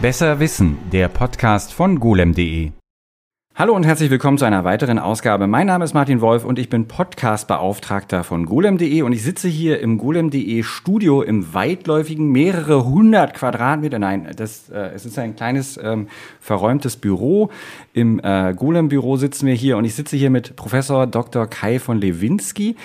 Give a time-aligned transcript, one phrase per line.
[0.00, 2.70] Besser Wissen, der Podcast von golem.de.
[3.56, 5.48] Hallo und herzlich willkommen zu einer weiteren Ausgabe.
[5.48, 9.80] Mein Name ist Martin Wolf und ich bin Podcast-Beauftragter von golem.de und ich sitze hier
[9.80, 13.98] im golem.de Studio im weitläufigen mehrere hundert Quadratmeter.
[13.98, 16.06] Nein, das, äh, es ist ein kleines ähm,
[16.40, 17.50] verräumtes Büro.
[17.92, 21.48] Im äh, Golem-Büro sitzen wir hier und ich sitze hier mit Professor Dr.
[21.48, 22.76] Kai von Lewinsky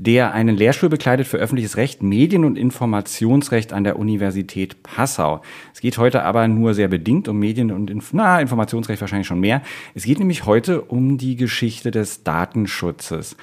[0.00, 5.42] der einen Lehrstuhl bekleidet für öffentliches Recht, Medien- und Informationsrecht an der Universität Passau.
[5.74, 9.40] Es geht heute aber nur sehr bedingt um Medien- und Inf na, Informationsrecht wahrscheinlich schon
[9.40, 9.60] mehr.
[9.94, 13.36] Es geht nämlich heute um die Geschichte des Datenschutzes.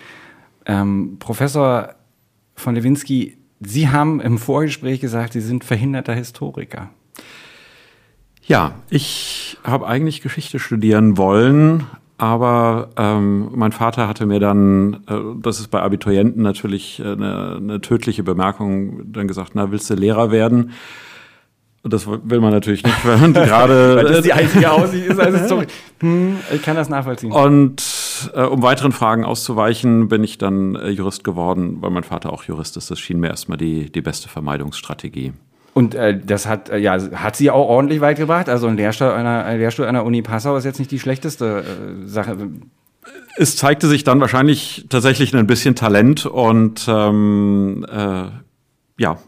[0.65, 1.93] Ähm, Professor
[2.55, 6.89] von Lewinsky, Sie haben im Vorgespräch gesagt, Sie sind verhinderter Historiker.
[8.47, 11.85] Ja, ich habe eigentlich Geschichte studieren wollen,
[12.17, 17.57] aber ähm, mein Vater hatte mir dann, äh, das ist bei Abiturienten natürlich äh, eine,
[17.57, 20.71] eine tödliche Bemerkung, dann gesagt, na, willst du Lehrer werden?
[21.83, 24.01] Und das will man natürlich nicht, wenn man gerade.
[24.03, 25.19] das ist die einzige Aussicht ist.
[25.19, 25.67] Also sorry.
[25.99, 27.31] Hm, ich kann das nachvollziehen.
[27.31, 27.81] Und
[28.35, 32.43] äh, um weiteren Fragen auszuweichen, bin ich dann äh, Jurist geworden, weil mein Vater auch
[32.43, 32.91] Jurist ist.
[32.91, 35.33] Das schien mir erstmal die, die beste Vermeidungsstrategie.
[35.77, 38.49] Und äh, das hat äh, ja hat sie auch ordentlich weit gebracht.
[38.49, 42.07] Also ein Lehrstuhl einer, ein Lehrstuhl einer Uni Passau ist jetzt nicht die schlechteste äh,
[42.07, 42.35] Sache.
[43.35, 48.23] Es zeigte sich dann wahrscheinlich tatsächlich ein bisschen Talent und ähm, äh,
[48.97, 49.19] ja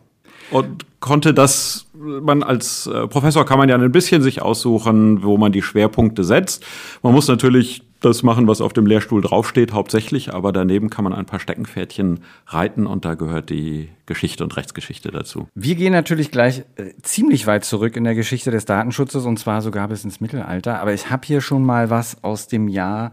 [0.50, 5.38] und konnte das man als äh, Professor kann man ja ein bisschen sich aussuchen, wo
[5.38, 6.66] man die Schwerpunkte setzt.
[7.04, 11.14] Man muss natürlich das machen, was auf dem Lehrstuhl draufsteht, hauptsächlich, aber daneben kann man
[11.14, 15.48] ein paar Steckenpferdchen reiten und da gehört die Geschichte und Rechtsgeschichte dazu.
[15.56, 19.62] Wir gehen natürlich gleich äh, ziemlich weit zurück in der Geschichte des Datenschutzes und zwar
[19.62, 23.12] sogar bis ins Mittelalter, aber ich habe hier schon mal was aus dem Jahr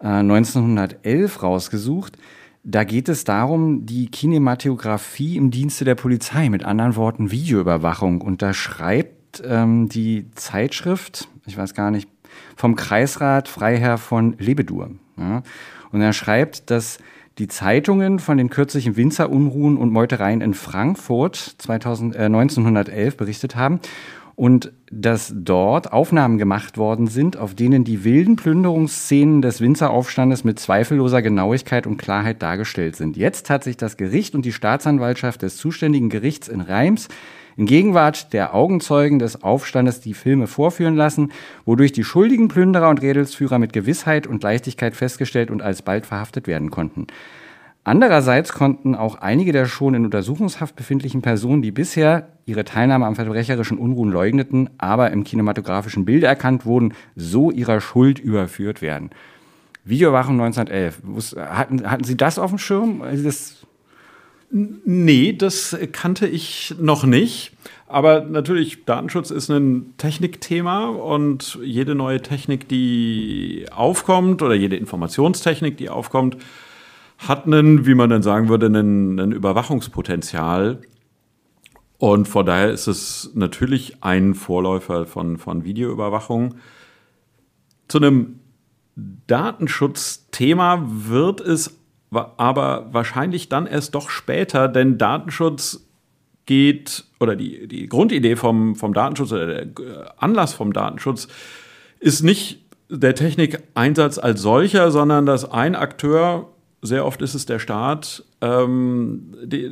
[0.00, 2.18] äh, 1911 rausgesucht.
[2.62, 8.20] Da geht es darum, die Kinematografie im Dienste der Polizei, mit anderen Worten Videoüberwachung.
[8.20, 12.06] Und da schreibt ähm, die Zeitschrift, ich weiß gar nicht,
[12.60, 14.90] vom Kreisrat Freiherr von Lebedur.
[15.16, 15.42] Ja.
[15.92, 16.98] Und er schreibt, dass
[17.38, 23.80] die Zeitungen von den kürzlichen Winzerunruhen und Meutereien in Frankfurt 2000, äh, 1911 berichtet haben
[24.36, 30.58] und dass dort Aufnahmen gemacht worden sind, auf denen die wilden Plünderungsszenen des Winzeraufstandes mit
[30.58, 33.16] zweifelloser Genauigkeit und Klarheit dargestellt sind.
[33.16, 37.08] Jetzt hat sich das Gericht und die Staatsanwaltschaft des zuständigen Gerichts in Reims
[37.56, 41.32] in Gegenwart der Augenzeugen des Aufstandes die Filme vorführen lassen,
[41.64, 46.70] wodurch die schuldigen Plünderer und Rädelsführer mit Gewissheit und Leichtigkeit festgestellt und alsbald verhaftet werden
[46.70, 47.06] konnten.
[47.82, 53.16] Andererseits konnten auch einige der schon in Untersuchungshaft befindlichen Personen, die bisher ihre Teilnahme am
[53.16, 59.10] verbrecherischen Unruhen leugneten, aber im kinematografischen Bild erkannt wurden, so ihrer Schuld überführt werden.
[59.84, 61.36] Videowachung 1911.
[61.36, 63.02] Hatten, hatten Sie das auf dem Schirm?
[63.24, 63.59] Das
[64.50, 67.52] nee, das kannte ich noch nicht.
[67.86, 75.76] Aber natürlich, Datenschutz ist ein Technikthema und jede neue Technik, die aufkommt oder jede Informationstechnik,
[75.76, 76.36] die aufkommt,
[77.18, 80.80] hat einen, wie man dann sagen würde, einen, einen Überwachungspotenzial.
[81.98, 86.54] Und von daher ist es natürlich ein Vorläufer von, von Videoüberwachung.
[87.88, 88.38] Zu einem
[89.26, 91.79] Datenschutzthema wird es
[92.10, 95.86] aber wahrscheinlich dann erst doch später, denn Datenschutz
[96.46, 101.28] geht, oder die, die Grundidee vom, vom Datenschutz oder der Anlass vom Datenschutz
[102.00, 106.48] ist nicht der Technikeinsatz als solcher, sondern dass ein Akteur
[106.82, 109.70] sehr oft ist es der Staat, ähm, die,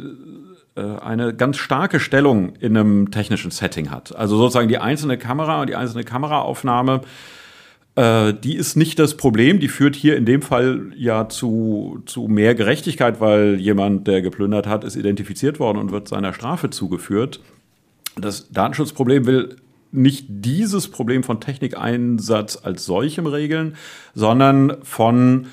[0.76, 4.14] äh, eine ganz starke Stellung in einem technischen Setting hat.
[4.14, 7.00] Also sozusagen die einzelne Kamera und die einzelne Kameraaufnahme,
[7.98, 9.58] äh, die ist nicht das Problem.
[9.58, 14.68] Die führt hier in dem Fall ja zu, zu mehr Gerechtigkeit, weil jemand, der geplündert
[14.68, 17.40] hat, ist identifiziert worden und wird seiner Strafe zugeführt.
[18.16, 19.56] Das Datenschutzproblem will
[19.90, 23.74] nicht dieses Problem von Technikeinsatz als solchem regeln,
[24.14, 25.46] sondern von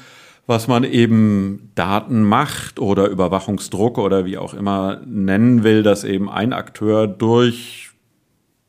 [0.47, 6.29] was man eben Daten macht oder Überwachungsdruck oder wie auch immer nennen will, dass eben
[6.29, 7.89] ein Akteur durch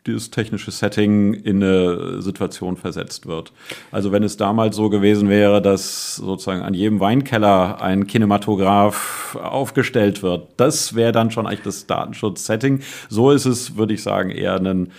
[0.07, 3.53] dieses technische Setting in eine Situation versetzt wird.
[3.91, 10.23] Also wenn es damals so gewesen wäre, dass sozusagen an jedem Weinkeller ein Kinematograph aufgestellt
[10.23, 12.81] wird, das wäre dann schon eigentlich das Datenschutz-Setting.
[13.09, 14.93] So ist es, würde ich sagen, eher ein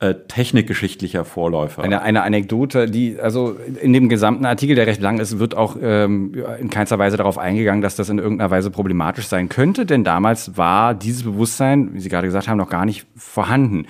[0.00, 1.82] äh, technikgeschichtlicher Vorläufer.
[1.82, 5.76] Eine, eine Anekdote, die, also in dem gesamten Artikel, der recht lang ist, wird auch
[5.80, 10.02] ähm, in keinster Weise darauf eingegangen, dass das in irgendeiner Weise problematisch sein könnte, denn
[10.02, 13.84] damals war dieses Bewusstsein, wie Sie gerade gesagt haben, noch gar nicht vorhanden.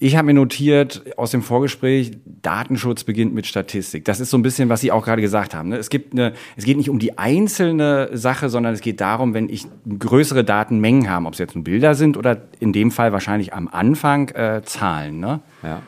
[0.00, 4.04] Ich habe mir notiert aus dem Vorgespräch, Datenschutz beginnt mit Statistik.
[4.04, 5.68] Das ist so ein bisschen, was Sie auch gerade gesagt haben.
[5.68, 5.76] Ne?
[5.76, 9.48] Es gibt eine, es geht nicht um die einzelne Sache, sondern es geht darum, wenn
[9.48, 9.66] ich
[9.98, 13.68] größere Datenmengen habe, ob es jetzt nur Bilder sind oder in dem Fall wahrscheinlich am
[13.68, 15.20] Anfang äh, Zahlen.
[15.20, 15.40] Ne?
[15.62, 15.82] Ja.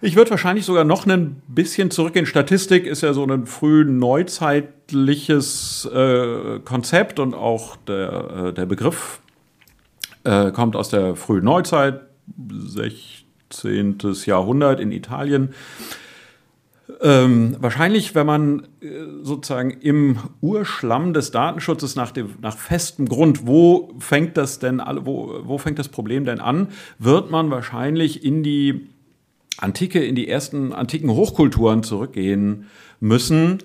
[0.00, 2.24] Ich würde wahrscheinlich sogar noch ein bisschen zurückgehen.
[2.24, 9.20] Statistik ist ja so ein früh neuzeitliches äh, Konzept und auch der, äh, der Begriff
[10.24, 12.09] äh, kommt aus der frühen Neuzeit,
[12.48, 13.98] 16.
[14.26, 15.54] Jahrhundert in Italien.
[17.00, 18.88] Ähm, wahrscheinlich, wenn man äh,
[19.22, 25.40] sozusagen im Urschlamm des Datenschutzes nach, dem, nach festem Grund, wo fängt das denn, wo,
[25.44, 26.68] wo fängt das Problem denn an,
[26.98, 28.88] wird man wahrscheinlich in die
[29.56, 32.66] Antike, in die ersten antiken Hochkulturen zurückgehen
[32.98, 33.58] müssen,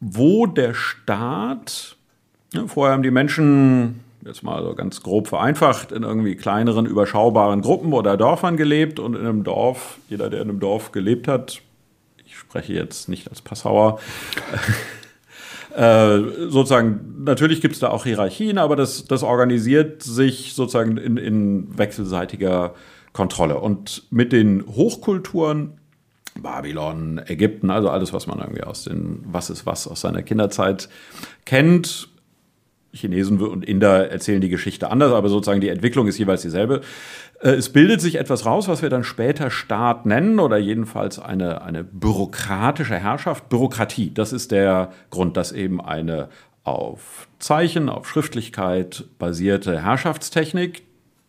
[0.00, 1.96] wo der Staat,
[2.52, 7.62] ja, vorher haben die Menschen jetzt mal so ganz grob vereinfacht, in irgendwie kleineren, überschaubaren
[7.62, 11.60] Gruppen oder Dörfern gelebt und in einem Dorf, jeder, der in einem Dorf gelebt hat,
[12.24, 13.98] ich spreche jetzt nicht als Passauer,
[15.76, 21.16] äh, sozusagen, natürlich gibt es da auch Hierarchien, aber das, das organisiert sich sozusagen in,
[21.16, 22.74] in wechselseitiger
[23.12, 23.58] Kontrolle.
[23.58, 25.78] Und mit den Hochkulturen,
[26.40, 30.88] Babylon, Ägypten, also alles, was man irgendwie aus den Was ist was aus seiner Kinderzeit
[31.44, 32.08] kennt,
[32.92, 36.82] Chinesen und Inder erzählen die Geschichte anders, aber sozusagen die Entwicklung ist jeweils dieselbe.
[37.40, 41.62] Äh, es bildet sich etwas raus, was wir dann später Staat nennen oder jedenfalls eine,
[41.62, 43.48] eine bürokratische Herrschaft.
[43.48, 46.28] Bürokratie, das ist der Grund, dass eben eine
[46.64, 50.82] auf Zeichen, auf Schriftlichkeit basierte Herrschaftstechnik,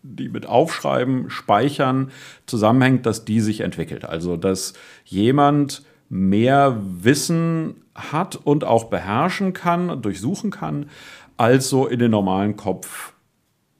[0.03, 2.11] die mit Aufschreiben, Speichern
[2.45, 4.05] zusammenhängt, dass die sich entwickelt.
[4.05, 4.73] Also dass
[5.05, 10.87] jemand mehr Wissen hat und auch beherrschen kann, durchsuchen kann,
[11.37, 13.13] als so in den normalen Kopf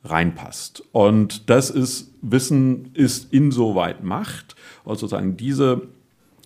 [0.04, 0.84] reinpasst.
[0.92, 4.56] Und das ist, Wissen ist insoweit Macht.
[4.84, 5.84] Und sozusagen diese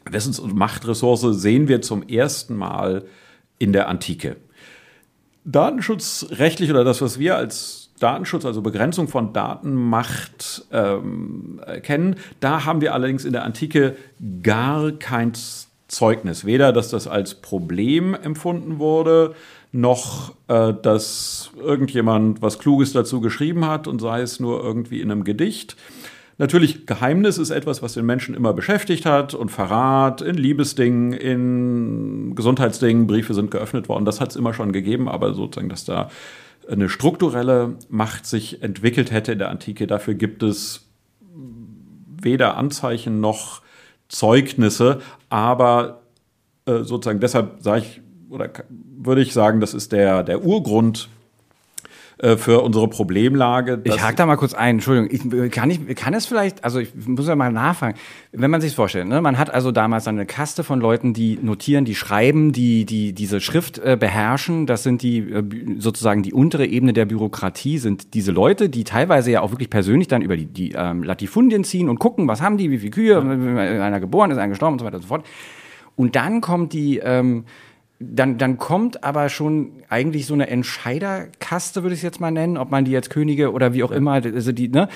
[0.06, 3.06] Wissens- und Machtressource sehen wir zum ersten Mal
[3.59, 4.38] in der Antike.
[5.44, 12.81] Datenschutzrechtlich oder das, was wir als Datenschutz, also Begrenzung von Datenmacht ähm, kennen, da haben
[12.81, 13.95] wir allerdings in der Antike
[14.44, 15.31] gar kein
[15.88, 16.45] Zeugnis.
[16.45, 19.36] Weder, dass das als Problem empfunden wurde,
[19.72, 25.12] noch, äh, dass irgendjemand was Kluges dazu geschrieben hat und sei es nur irgendwie in
[25.12, 25.75] einem Gedicht.
[26.40, 32.36] Natürlich, Geheimnis ist etwas, was den Menschen immer beschäftigt hat und Verrat in Liebesdingen, in
[32.36, 36.12] Gesundheitsdingen, Briefe sind geöffnet worden, das hat es immer schon gegeben, aber sozusagen, dass da
[36.69, 40.86] eine strukturelle Macht sich entwickelt hätte in der Antike, dafür gibt es
[42.22, 43.62] weder Anzeichen noch
[44.08, 46.02] Zeugnisse, aber
[46.66, 51.09] äh, sozusagen deshalb sage ich, oder würde ich sagen, das ist der, der Urgrund
[52.19, 53.79] äh, für unsere Problemlage.
[53.83, 55.09] Ich hake da mal kurz ein, Entschuldigung.
[55.12, 57.95] Ich, kann, ich, kann es vielleicht, also ich muss ja mal nachfragen,
[58.31, 61.85] wenn man sich vorstellt, ne, man hat also damals eine Kaste von Leuten, die notieren,
[61.85, 64.65] die schreiben, die, die diese Schrift äh, beherrschen.
[64.65, 65.44] Das sind die äh,
[65.77, 70.07] sozusagen die untere Ebene der Bürokratie, sind diese Leute, die teilweise ja auch wirklich persönlich
[70.07, 73.13] dann über die, die ähm, Latifundien ziehen und gucken, was haben die, wie viele Kühe,
[73.13, 73.83] ja.
[73.83, 75.23] einer geboren ist, einer gestorben und so weiter und so fort.
[75.95, 77.45] Und dann kommt die ähm,
[77.99, 82.57] dann, dann kommt aber schon eigentlich so eine Entscheiderkaste, würde ich es jetzt mal nennen,
[82.57, 84.88] ob man die jetzt Könige oder wie auch immer, also die, ne?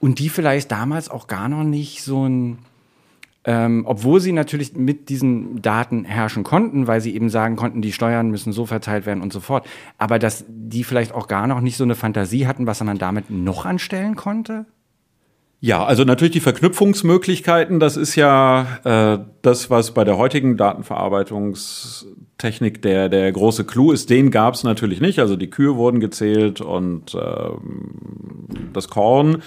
[0.00, 2.58] Und die vielleicht damals auch gar noch nicht so ein,
[3.44, 7.92] ähm, obwohl sie natürlich mit diesen Daten herrschen konnten, weil sie eben sagen konnten, die
[7.92, 9.66] Steuern müssen so verteilt werden und so fort,
[9.98, 13.30] aber dass die vielleicht auch gar noch nicht so eine Fantasie hatten, was man damit
[13.30, 14.66] noch anstellen konnte?
[15.62, 22.80] Ja, also natürlich die Verknüpfungsmöglichkeiten, das ist ja äh, das, was bei der heutigen Datenverarbeitungstechnik
[22.80, 24.08] der, der große Clou ist.
[24.08, 25.18] Den gab es natürlich nicht.
[25.18, 27.50] Also die Kühe wurden gezählt und äh,
[28.72, 29.42] das Korn.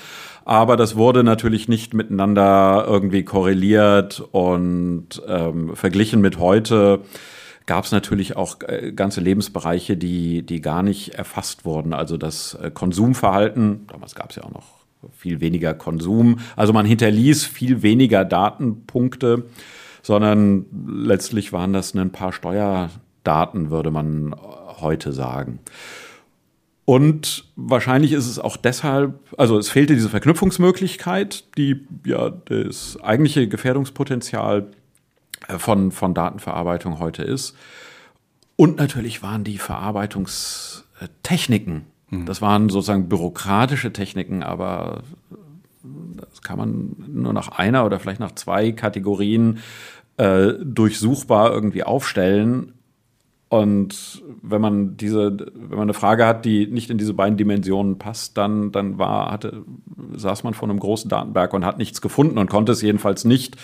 [0.46, 7.00] Aber das wurde natürlich nicht miteinander irgendwie korreliert und ähm, verglichen mit heute
[7.66, 11.94] gab es natürlich auch äh, ganze Lebensbereiche, die, die gar nicht erfasst wurden.
[11.94, 16.40] Also das äh, Konsumverhalten, damals gab es ja auch noch viel weniger Konsum.
[16.56, 19.46] Also man hinterließ viel weniger Datenpunkte,
[20.02, 24.36] sondern letztlich waren das ein paar Steuerdaten, würde man
[24.80, 25.60] heute sagen.
[26.86, 33.48] Und wahrscheinlich ist es auch deshalb, also es fehlte diese Verknüpfungsmöglichkeit, die ja das eigentliche
[33.48, 34.68] Gefährdungspotenzial
[35.48, 37.56] äh, von, von Datenverarbeitung heute ist.
[38.58, 42.26] Und natürlich waren die Verarbeitungstechniken Mhm.
[42.26, 45.04] Das waren sozusagen bürokratische Techniken, aber
[46.16, 49.60] das kann man nur nach einer oder vielleicht nach zwei Kategorien
[50.18, 52.74] äh, durchsuchbar irgendwie aufstellen.
[53.50, 58.00] Und wenn man diese, wenn man eine Frage hat, die nicht in diese beiden Dimensionen
[58.00, 59.64] passt, dann, dann war, hatte,
[60.16, 63.58] saß man vor einem großen Datenberg und hat nichts gefunden und konnte es jedenfalls nicht,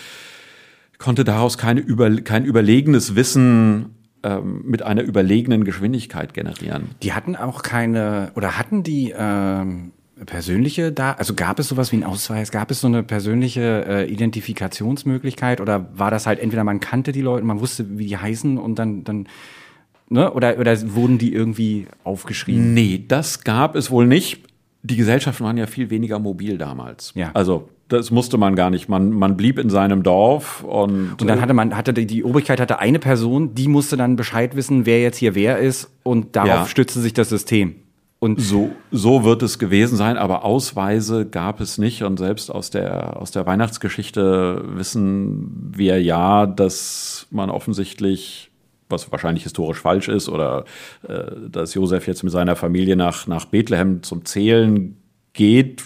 [0.98, 6.90] konnte daraus keine über, kein überlegenes Wissen ähm, mit einer überlegenen Geschwindigkeit generieren.
[7.02, 9.92] Die hatten auch keine, oder hatten die ähm,
[10.26, 14.12] persönliche da, also gab es sowas wie einen Ausweis, gab es so eine persönliche äh,
[14.12, 18.58] Identifikationsmöglichkeit oder war das halt entweder man kannte die Leute, man wusste, wie die heißen
[18.58, 19.26] und dann, dann
[20.10, 20.32] Ne?
[20.32, 22.74] Oder, oder wurden die irgendwie aufgeschrieben?
[22.74, 24.40] Nee, das gab es wohl nicht.
[24.82, 27.12] Die Gesellschaften waren ja viel weniger mobil damals.
[27.14, 27.30] Ja.
[27.32, 28.88] Also das musste man gar nicht.
[28.88, 31.20] Man, man blieb in seinem Dorf und.
[31.20, 34.56] Und dann hatte man, hatte die, die Obrigkeit hatte eine Person, die musste dann Bescheid
[34.56, 36.66] wissen, wer jetzt hier wer ist und darauf ja.
[36.66, 37.74] stützte sich das System.
[38.20, 42.02] Und so, so wird es gewesen sein, aber Ausweise gab es nicht.
[42.02, 48.50] Und selbst aus der, aus der Weihnachtsgeschichte wissen wir ja, dass man offensichtlich
[48.90, 50.64] was wahrscheinlich historisch falsch ist, oder
[51.08, 54.96] äh, dass Josef jetzt mit seiner Familie nach, nach Bethlehem zum Zählen
[55.32, 55.84] geht,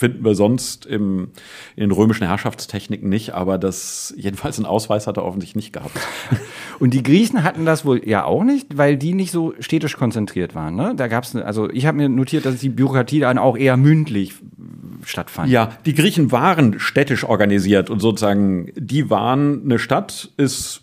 [0.00, 1.28] finden wir sonst im,
[1.76, 6.00] in den römischen Herrschaftstechniken nicht, aber das jedenfalls einen Ausweis hat er offensichtlich nicht gehabt.
[6.78, 10.54] Und die Griechen hatten das wohl ja auch nicht, weil die nicht so städtisch konzentriert
[10.54, 10.74] waren.
[10.74, 10.94] Ne?
[10.96, 14.32] Da gab es, also ich habe mir notiert, dass die Bürokratie dann auch eher mündlich
[15.04, 15.50] stattfand.
[15.50, 20.82] Ja, die Griechen waren städtisch organisiert und sozusagen, die waren, eine Stadt ist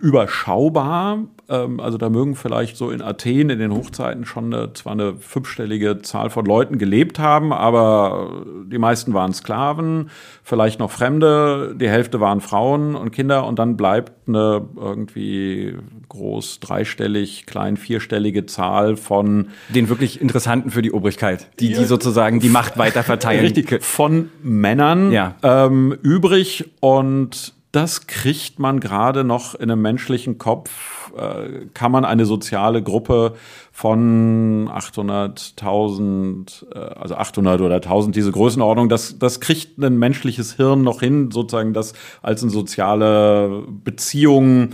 [0.00, 1.24] überschaubar.
[1.48, 5.14] Ähm, also da mögen vielleicht so in Athen in den Hochzeiten schon eine, zwar eine
[5.16, 10.10] fünfstellige Zahl von Leuten gelebt haben, aber die meisten waren Sklaven,
[10.42, 15.76] vielleicht noch Fremde, die Hälfte waren Frauen und Kinder und dann bleibt eine irgendwie
[16.08, 22.40] groß dreistellig, klein vierstellige Zahl von den wirklich Interessanten für die Obrigkeit, die, die sozusagen
[22.40, 23.40] die Macht weiter verteilen.
[23.44, 25.34] Richtig, von Männern ja.
[25.42, 32.04] ähm, übrig und das kriegt man gerade noch in einem menschlichen Kopf, äh, kann man
[32.04, 33.34] eine soziale Gruppe
[33.72, 40.82] von 800.000, äh, also 800 oder 1000, diese Größenordnung, das, das kriegt ein menschliches Hirn
[40.82, 44.70] noch hin, sozusagen das als eine soziale Beziehung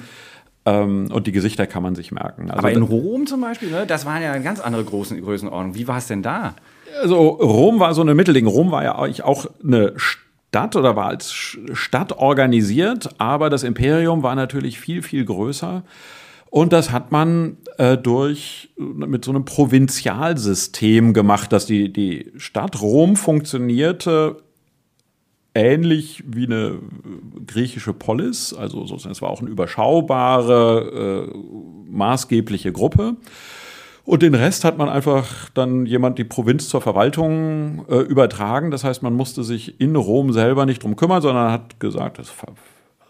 [0.65, 2.51] ähm, und die Gesichter kann man sich merken.
[2.51, 5.75] Also Aber in Rom zum Beispiel, ne, das waren ja eine ganz andere großen Größenordnung.
[5.75, 6.55] Wie war es denn da?
[7.01, 8.47] Also Rom war so eine Mittelding.
[8.47, 9.93] Rom war ja eigentlich auch eine
[10.57, 15.85] Stadt oder war als Stadt organisiert, aber das Imperium war natürlich viel, viel größer.
[16.49, 22.81] Und das hat man äh, durch mit so einem Provinzialsystem gemacht, dass die, die Stadt
[22.81, 24.39] Rom funktionierte
[25.55, 26.79] ähnlich wie eine
[27.47, 31.39] griechische Polis, also sozusagen es war auch eine überschaubare, äh,
[31.91, 33.17] maßgebliche Gruppe.
[34.07, 38.71] Und den Rest hat man einfach dann jemand die Provinz zur Verwaltung äh, übertragen.
[38.71, 42.31] Das heißt, man musste sich in Rom selber nicht drum kümmern, sondern hat gesagt, das
[42.31, 42.55] ver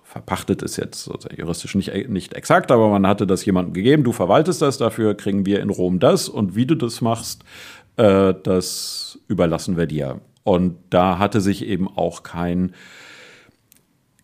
[0.04, 4.12] verpachtet ist jetzt juristisch nicht, äh, nicht exakt, aber man hatte das jemandem gegeben, du
[4.12, 7.44] verwaltest das, dafür kriegen wir in Rom das und wie du das machst,
[7.98, 10.20] äh, das überlassen wir dir.
[10.44, 12.72] Und da hatte sich eben auch kein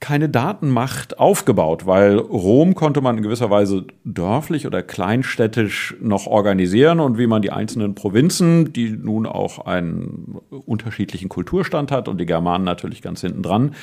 [0.03, 6.99] keine Datenmacht aufgebaut, weil Rom konnte man in gewisser Weise dörflich oder kleinstädtisch noch organisieren
[6.99, 12.27] und wie man die einzelnen Provinzen, die nun auch einen unterschiedlichen Kulturstand hat und die
[12.27, 13.77] Germanen natürlich ganz hinten dran,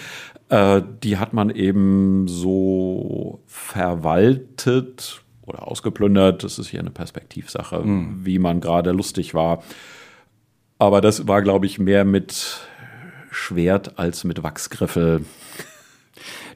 [0.50, 6.44] äh, die hat man eben so verwaltet oder ausgeplündert.
[6.44, 8.26] Das ist hier eine Perspektivsache, mhm.
[8.26, 9.64] wie man gerade lustig war.
[10.80, 12.60] Aber das war, glaube ich, mehr mit
[13.32, 15.24] Schwert als mit Wachsgriffel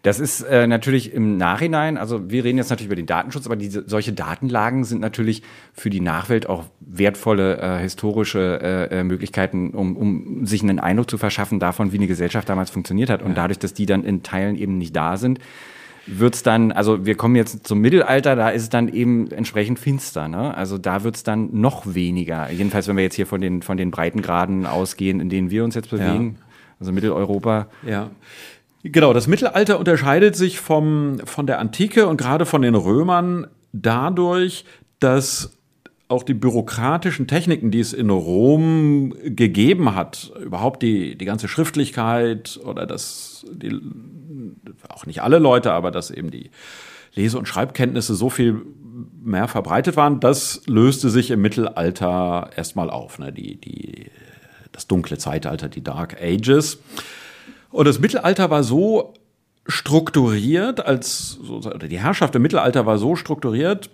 [0.04, 3.56] das ist äh, natürlich im Nachhinein, also wir reden jetzt natürlich über den Datenschutz, aber
[3.56, 5.44] diese, solche Datenlagen sind natürlich
[5.74, 11.10] für die Nachwelt auch wertvolle äh, historische äh, äh, Möglichkeiten, um, um sich einen Eindruck
[11.10, 13.22] zu verschaffen davon, wie eine Gesellschaft damals funktioniert hat.
[13.22, 13.36] Und ja.
[13.36, 15.40] dadurch, dass die dann in Teilen eben nicht da sind,
[16.06, 20.28] wird's dann, also wir kommen jetzt zum Mittelalter, da ist es dann eben entsprechend finster.
[20.28, 20.54] Ne?
[20.54, 22.52] Also da wird's dann noch weniger.
[22.52, 25.76] Jedenfalls, wenn wir jetzt hier von den, von den Breitengraden ausgehen, in denen wir uns
[25.76, 26.36] jetzt bewegen.
[26.38, 26.46] Ja.
[26.82, 27.68] Also Mitteleuropa.
[27.88, 28.10] Ja.
[28.84, 34.66] Genau, das Mittelalter unterscheidet sich vom, von der Antike und gerade von den Römern dadurch,
[35.00, 35.58] dass
[36.10, 42.60] auch die bürokratischen Techniken, die es in Rom gegeben hat, überhaupt die, die ganze Schriftlichkeit
[42.64, 43.80] oder das, die,
[44.90, 46.52] auch nicht alle Leute, aber dass eben die
[47.16, 48.62] Lese- und Schreibkenntnisse so viel
[49.24, 53.18] mehr verbreitet waren, das löste sich im Mittelalter erstmal auf.
[53.18, 53.32] Ne?
[53.32, 54.12] Die, die,
[54.72, 56.80] das dunkle Zeitalter, die Dark Ages.
[57.74, 59.16] Und das Mittelalter war so
[59.66, 63.90] strukturiert, als oder die Herrschaft im Mittelalter war so strukturiert,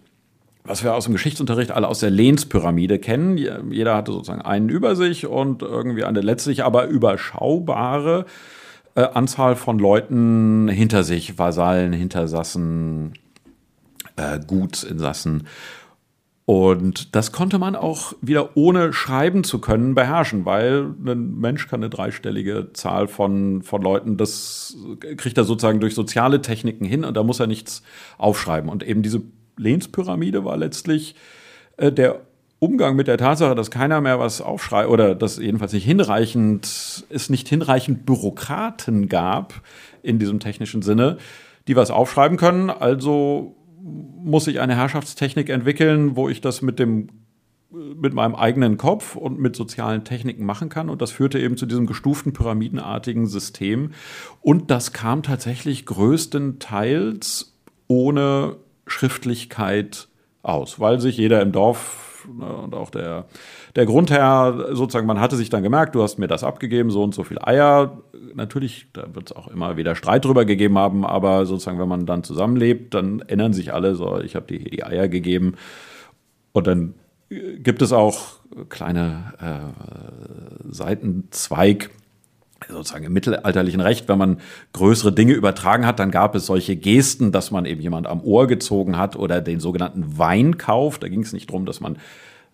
[0.66, 3.38] was wir aus dem Geschichtsunterricht alle aus der Lehnspyramide kennen.
[3.38, 8.26] Jeder hatte sozusagen einen über sich und irgendwie eine letztlich aber überschaubare
[8.96, 13.14] äh, Anzahl von Leuten hinter sich, Vasallen, Hintersassen,
[14.18, 15.48] äh, Gutsinsassen.
[16.50, 21.82] Und das konnte man auch wieder ohne schreiben zu können beherrschen, weil ein Mensch kann
[21.82, 24.76] eine dreistellige Zahl von, von Leuten, das
[25.18, 27.84] kriegt er sozusagen durch soziale Techniken hin und da muss er nichts
[28.18, 28.68] aufschreiben.
[28.68, 29.22] Und eben diese
[29.58, 31.14] Lehnspyramide war letztlich
[31.78, 32.22] äh, der
[32.58, 37.30] Umgang mit der Tatsache, dass keiner mehr was aufschreibt oder dass jedenfalls nicht hinreichend, es
[37.30, 39.62] nicht hinreichend Bürokraten gab
[40.02, 41.20] in diesem technischen Sinne,
[41.68, 42.72] die was aufschreiben können.
[42.72, 47.10] Also muss ich eine Herrschaftstechnik entwickeln, wo ich das mit dem
[47.72, 50.90] mit meinem eigenen Kopf und mit sozialen Techniken machen kann.
[50.90, 53.92] Und das führte eben zu diesem gestuften pyramidenartigen System.
[54.42, 57.54] Und das kam tatsächlich größtenteils
[57.88, 58.56] ohne
[58.88, 60.08] Schriftlichkeit
[60.42, 63.26] aus, weil sich jeder im Dorf ne, und auch der,
[63.76, 67.16] der Grundherr sozusagen, man hatte sich dann gemerkt, du hast mir das abgegeben, so und
[67.16, 68.00] so viel Eier,
[68.34, 72.06] natürlich, da wird es auch immer wieder Streit drüber gegeben haben, aber sozusagen, wenn man
[72.06, 75.56] dann zusammenlebt, dann ändern sich alle so, ich habe dir hier die Eier gegeben.
[76.52, 76.96] Und dann
[77.30, 81.90] gibt es auch kleine äh, Seitenzweig,
[82.68, 84.38] sozusagen im mittelalterlichen Recht, wenn man
[84.74, 88.48] größere Dinge übertragen hat, dann gab es solche Gesten, dass man eben jemand am Ohr
[88.48, 91.00] gezogen hat oder den sogenannten Weinkauf.
[91.00, 91.98] Da ging es nicht darum, dass man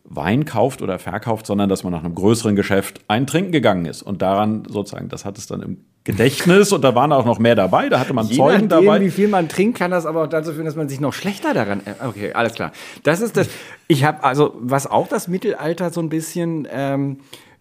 [0.07, 4.03] Wein kauft oder verkauft, sondern dass man nach einem größeren Geschäft ein Trinken gegangen ist.
[4.03, 7.55] Und daran sozusagen, das hat es dann im Gedächtnis und da waren auch noch mehr
[7.55, 7.89] dabei.
[7.89, 9.01] Da hatte man Je Zeugen nachdem, dabei.
[9.01, 11.55] Wie viel man trinkt, kann das aber auch dazu führen, dass man sich noch schlechter
[11.55, 11.81] daran.
[11.85, 12.71] Äh, okay, alles klar.
[13.01, 13.49] Das ist das.
[13.87, 16.67] Ich habe also, was auch das Mittelalter so ein bisschen.
[16.71, 17.17] Ähm,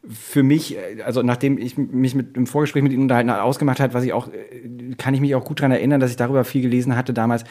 [0.08, 3.94] für mich, äh, also nachdem ich mich mit im Vorgespräch mit Ihnen unterhalten ausgemacht hat,
[3.94, 6.62] was ich auch, äh, kann ich mich auch gut daran erinnern, dass ich darüber viel
[6.62, 7.44] gelesen hatte damals,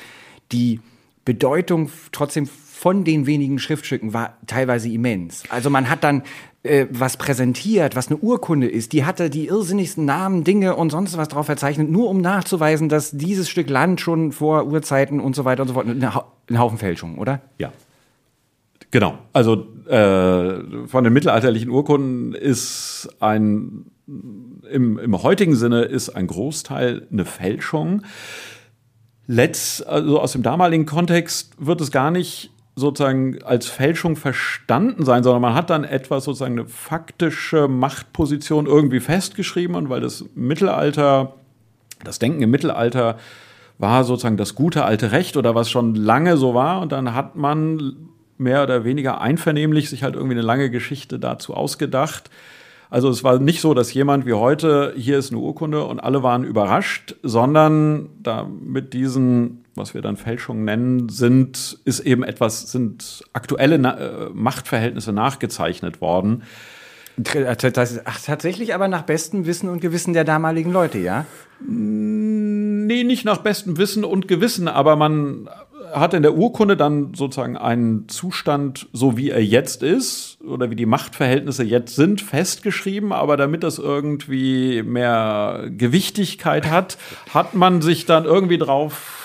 [0.51, 0.79] die
[1.25, 5.43] Bedeutung trotzdem von den wenigen Schriftstücken war teilweise immens.
[5.49, 6.23] Also man hat dann
[6.63, 11.15] äh, was präsentiert, was eine Urkunde ist, die hatte die irrsinnigsten Namen, Dinge und sonst
[11.15, 15.45] was drauf verzeichnet, nur um nachzuweisen, dass dieses Stück Land schon vor Urzeiten und so
[15.45, 17.41] weiter und so fort, ein, ha ein Haufen Fälschungen, oder?
[17.57, 17.71] Ja.
[18.93, 19.17] Genau.
[19.33, 27.07] Also äh, von den mittelalterlichen Urkunden ist ein im, im heutigen Sinne ist ein Großteil
[27.11, 28.03] eine Fälschung.
[29.25, 35.23] Letz, also aus dem damaligen Kontext wird es gar nicht sozusagen als Fälschung verstanden sein,
[35.23, 41.33] sondern man hat dann etwas sozusagen eine faktische Machtposition irgendwie festgeschrieben und weil das Mittelalter,
[42.03, 43.17] das Denken im Mittelalter
[43.79, 47.35] war sozusagen das gute alte Recht oder was schon lange so war und dann hat
[47.35, 48.12] man
[48.43, 52.29] mehr oder weniger einvernehmlich sich halt irgendwie eine lange Geschichte dazu ausgedacht.
[52.89, 56.21] Also es war nicht so, dass jemand wie heute, hier ist eine Urkunde und alle
[56.21, 62.71] waren überrascht, sondern da mit diesen was wir dann Fälschung nennen, sind, ist eben etwas,
[62.71, 66.43] sind aktuelle Na äh, Machtverhältnisse nachgezeichnet worden.
[68.05, 71.25] Ach, tatsächlich aber nach bestem Wissen und Gewissen der damaligen Leute, ja?
[71.59, 75.47] Nee, nicht nach bestem Wissen und Gewissen, aber man
[75.93, 80.75] hat in der Urkunde dann sozusagen einen Zustand, so wie er jetzt ist, oder wie
[80.75, 86.97] die Machtverhältnisse jetzt sind, festgeschrieben, aber damit das irgendwie mehr Gewichtigkeit hat,
[87.33, 89.22] hat man sich dann irgendwie drauf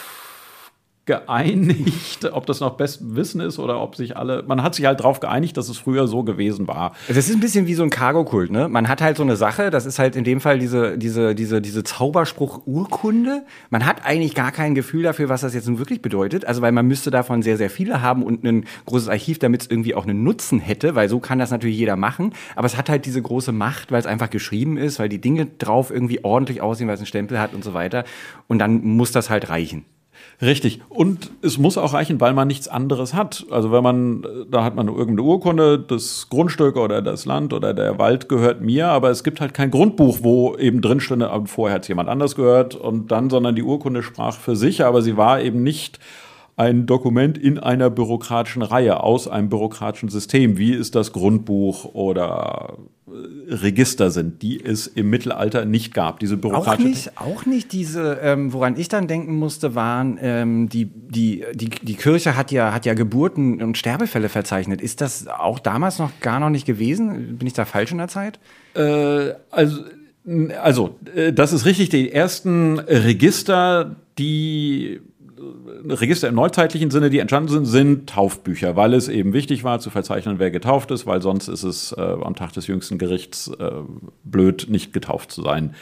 [1.09, 5.01] geeinigt, ob das nach bestem Wissen ist oder ob sich alle, man hat sich halt
[5.01, 6.93] darauf geeinigt, dass es früher so gewesen war.
[7.09, 8.69] Das ist ein bisschen wie so ein Cargo-Kult, ne?
[8.69, 11.63] Man hat halt so eine Sache, das ist halt in dem Fall diese, diese, diese,
[11.63, 13.45] diese Zauberspruch-Urkunde.
[13.71, 16.45] Man hat eigentlich gar kein Gefühl dafür, was das jetzt nun wirklich bedeutet.
[16.45, 19.71] Also, weil man müsste davon sehr, sehr viele haben und ein großes Archiv, damit es
[19.71, 22.35] irgendwie auch einen Nutzen hätte, weil so kann das natürlich jeder machen.
[22.55, 25.47] Aber es hat halt diese große Macht, weil es einfach geschrieben ist, weil die Dinge
[25.47, 28.05] drauf irgendwie ordentlich aussehen, weil es einen Stempel hat und so weiter.
[28.47, 29.87] Und dann muss das halt reichen.
[30.41, 30.81] Richtig.
[30.89, 33.45] Und es muss auch reichen, weil man nichts anderes hat.
[33.51, 37.99] Also wenn man, da hat man irgendeine Urkunde, das Grundstück oder das Land oder der
[37.99, 41.83] Wald gehört mir, aber es gibt halt kein Grundbuch, wo eben drin stünde, vorher hat
[41.83, 45.41] es jemand anders gehört und dann, sondern die Urkunde sprach für sich, aber sie war
[45.41, 45.99] eben nicht
[46.59, 52.75] ein Dokument in einer bürokratischen Reihe, aus einem bürokratischen System, wie es das Grundbuch oder
[52.79, 52.83] äh,
[53.49, 56.21] Register sind, die es im Mittelalter nicht gab.
[56.21, 60.69] Diese bürokratische auch nicht, auch nicht diese, ähm, woran ich dann denken musste, waren ähm,
[60.69, 64.81] die, die, die, die Kirche hat ja, hat ja Geburten und Sterbefälle verzeichnet.
[64.81, 67.39] Ist das auch damals noch gar noch nicht gewesen?
[67.39, 68.39] Bin ich da falsch in der Zeit?
[68.75, 69.83] Äh, also
[70.63, 71.89] also, äh, das ist richtig.
[71.89, 75.01] Die ersten Register, die
[75.89, 79.91] Register im neuzeitlichen Sinne, die entstanden sind, sind Taufbücher, weil es eben wichtig war zu
[79.91, 83.71] verzeichnen, wer getauft ist, weil sonst ist es äh, am Tag des jüngsten Gerichts äh,
[84.25, 85.75] blöd, nicht getauft zu sein.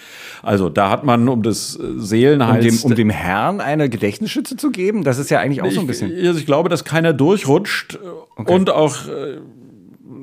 [0.43, 2.63] Also da hat man um das Seelenheil...
[2.63, 5.81] Um dem, um dem Herrn eine Gedächtnisschütze zu geben, das ist ja eigentlich auch so
[5.81, 6.17] ein bisschen...
[6.17, 7.99] Ich, also ich glaube, dass keiner durchrutscht
[8.37, 8.53] okay.
[8.53, 9.09] und auch...
[9.09, 9.39] Äh,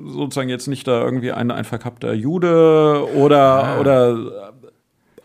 [0.05, 3.79] sozusagen jetzt nicht da irgendwie ein, ein verkappter Jude oder, ah.
[3.79, 4.52] oder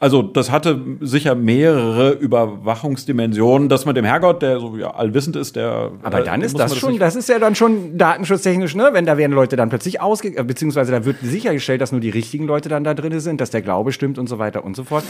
[0.00, 5.56] also das hatte sicher mehrere Überwachungsdimensionen, dass man dem Herrgott, der so ja, allwissend ist,
[5.56, 5.90] der.
[6.02, 8.90] Aber dann äh, ist das, das schon, das ist ja dann schon datenschutztechnisch, ne?
[8.92, 12.10] Wenn da werden Leute dann plötzlich ausge, äh, beziehungsweise da wird sichergestellt, dass nur die
[12.10, 14.84] richtigen Leute dann da drin sind, dass der Glaube stimmt und so weiter und so
[14.84, 15.04] fort.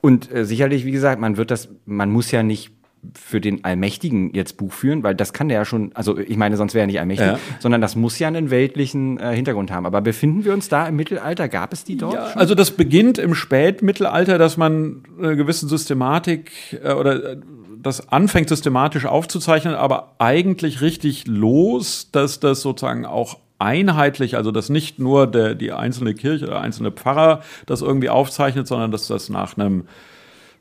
[0.00, 2.72] Und äh, sicherlich, wie gesagt, man wird das, man muss ja nicht
[3.14, 6.56] für den Allmächtigen jetzt Buch führen, weil das kann der ja schon, also ich meine,
[6.56, 7.38] sonst wäre er nicht allmächtig, ja.
[7.58, 9.86] sondern das muss ja einen weltlichen äh, Hintergrund haben.
[9.86, 11.48] Aber befinden wir uns da im Mittelalter?
[11.48, 12.14] Gab es die dort?
[12.14, 17.36] Ja, also das beginnt im Spätmittelalter, dass man eine gewisse Systematik äh, oder äh,
[17.82, 24.68] das anfängt systematisch aufzuzeichnen, aber eigentlich richtig los, dass das sozusagen auch einheitlich, also dass
[24.68, 29.28] nicht nur der, die einzelne Kirche oder einzelne Pfarrer das irgendwie aufzeichnet, sondern dass das
[29.28, 29.86] nach einem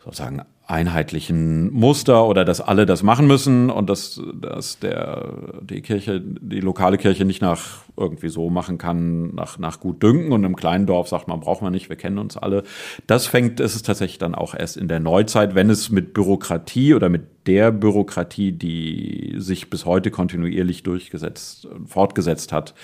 [0.04, 6.22] sozusagen einheitlichen Muster oder dass alle das machen müssen und dass, dass der, die Kirche,
[6.22, 10.56] die lokale Kirche nicht nach irgendwie so machen kann, nach, nach gut dünken und im
[10.56, 12.62] kleinen Dorf sagt man, braucht man nicht, wir kennen uns alle.
[13.08, 16.94] Das fängt, ist es tatsächlich dann auch erst in der Neuzeit, wenn es mit Bürokratie
[16.94, 22.76] oder mit der Bürokratie, die sich bis heute kontinuierlich durchgesetzt, fortgesetzt hat,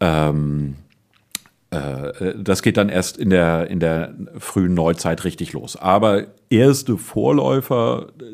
[0.00, 0.83] ähm, äh,
[2.36, 5.76] das geht dann erst in der, in der frühen Neuzeit richtig los.
[5.76, 8.24] Aber erste Vorläufer äh,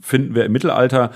[0.00, 1.10] finden wir im Mittelalter.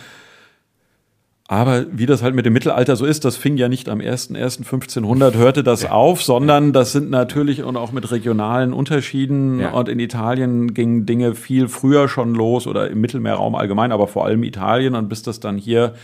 [1.50, 5.34] Aber wie das halt mit dem Mittelalter so ist, das fing ja nicht am 1.1.1500,
[5.34, 5.92] hörte das ja.
[5.92, 9.60] auf, sondern das sind natürlich und auch mit regionalen Unterschieden.
[9.60, 9.70] Ja.
[9.70, 14.26] Und in Italien gingen Dinge viel früher schon los oder im Mittelmeerraum allgemein, aber vor
[14.26, 14.94] allem Italien.
[14.94, 15.94] Und bis das dann hier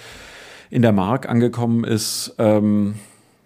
[0.70, 2.94] in der Mark angekommen ist, ähm,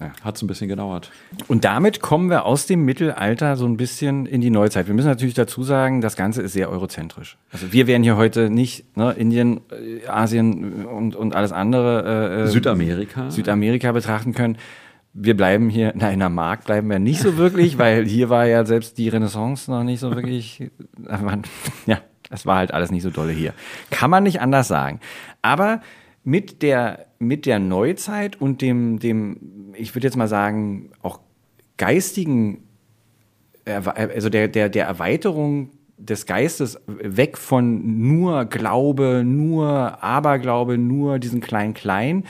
[0.00, 1.10] ja, hat es ein bisschen gedauert.
[1.48, 4.86] Und damit kommen wir aus dem Mittelalter so ein bisschen in die Neuzeit.
[4.86, 7.36] Wir müssen natürlich dazu sagen, das Ganze ist sehr eurozentrisch.
[7.50, 12.42] Also wir werden hier heute nicht ne, Indien, äh, Asien und, und alles andere äh,
[12.42, 13.30] äh, Südamerika.
[13.30, 14.56] Südamerika betrachten können.
[15.14, 18.46] Wir bleiben hier, nein, in der Mark bleiben wir nicht so wirklich, weil hier war
[18.46, 20.70] ja selbst die Renaissance noch nicht so wirklich,
[21.86, 21.98] ja,
[22.30, 23.52] das war halt alles nicht so dolle hier.
[23.90, 25.00] Kann man nicht anders sagen.
[25.42, 25.80] Aber
[26.28, 31.20] mit der, mit der Neuzeit und dem, dem, ich würde jetzt mal sagen, auch
[31.78, 32.64] geistigen,
[33.64, 41.40] also der, der, der Erweiterung des Geistes weg von nur Glaube, nur Aberglaube, nur diesen
[41.40, 42.24] kleinen Klein,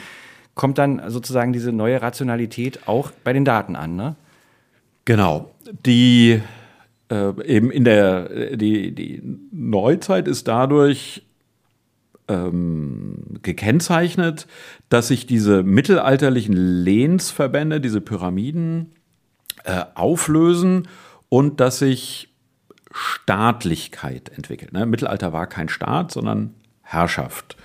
[0.55, 4.15] kommt dann sozusagen diese neue Rationalität auch bei den Daten an, ne?
[5.03, 5.51] Genau.
[5.85, 6.41] Die
[7.11, 11.23] äh, eben in der die, die Neuzeit ist dadurch
[12.29, 14.47] ähm, gekennzeichnet,
[14.87, 18.93] dass sich diese mittelalterlichen Lehnsverbände, diese Pyramiden,
[19.65, 20.87] äh, auflösen
[21.27, 22.29] und dass sich
[22.91, 24.71] Staatlichkeit entwickelt.
[24.73, 24.85] Ne?
[24.85, 27.57] Mittelalter war kein Staat, sondern Herrschaft.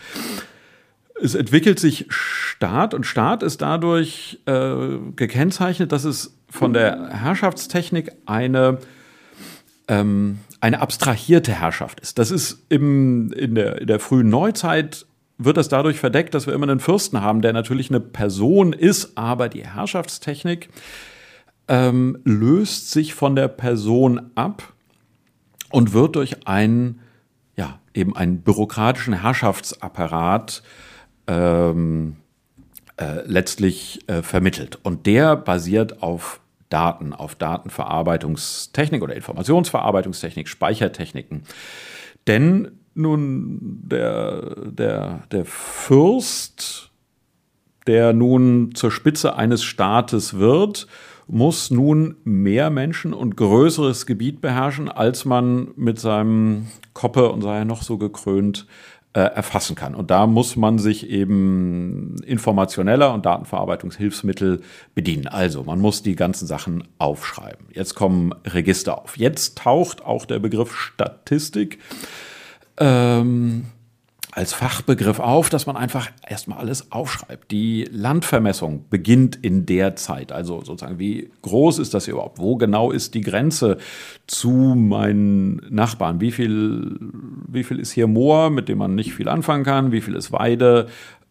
[1.22, 8.12] Es entwickelt sich Staat und Staat ist dadurch äh, gekennzeichnet, dass es von der Herrschaftstechnik
[8.26, 8.78] eine
[9.88, 12.18] ähm, eine abstrahierte Herrschaft ist.
[12.18, 15.04] Das ist im, in, der, in der frühen Neuzeit
[15.36, 19.18] wird das dadurch verdeckt, dass wir immer einen Fürsten haben, der natürlich eine Person ist,
[19.18, 20.70] aber die Herrschaftstechnik
[21.68, 24.72] ähm, löst sich von der Person ab
[25.70, 27.00] und wird durch einen,
[27.56, 30.62] ja, eben einen bürokratischen Herrschaftsapparat
[31.26, 32.16] ähm,
[32.96, 34.78] äh, letztlich äh, vermittelt.
[34.82, 41.42] Und der basiert auf Daten, auf Datenverarbeitungstechnik oder Informationsverarbeitungstechnik, Speichertechniken.
[42.26, 46.90] Denn nun der, der, der Fürst,
[47.86, 50.86] der nun zur Spitze eines Staates wird,
[51.26, 57.58] muss nun mehr Menschen und größeres Gebiet beherrschen, als man mit seinem Koppe und sei
[57.58, 58.66] er noch so gekrönt
[59.14, 59.94] äh, erfassen kann.
[59.94, 64.60] Und da muss man sich eben informationeller und Datenverarbeitungshilfsmittel
[64.94, 65.28] bedienen.
[65.28, 67.66] Also man muss die ganzen Sachen aufschreiben.
[67.72, 69.16] Jetzt kommen Register auf.
[69.16, 71.78] Jetzt taucht auch der Begriff Statistik
[72.76, 73.66] ähm,
[74.34, 77.52] als Fachbegriff auf, dass man einfach erstmal alles aufschreibt.
[77.52, 80.32] Die Landvermessung beginnt in der Zeit.
[80.32, 82.40] Also sozusagen, wie groß ist das hier überhaupt?
[82.40, 83.78] Wo genau ist die Grenze
[84.26, 86.20] zu meinen Nachbarn?
[86.20, 86.98] Wie viel,
[87.46, 89.92] wie viel ist hier Moor, mit dem man nicht viel anfangen kann?
[89.92, 90.88] Wie viel ist Weide?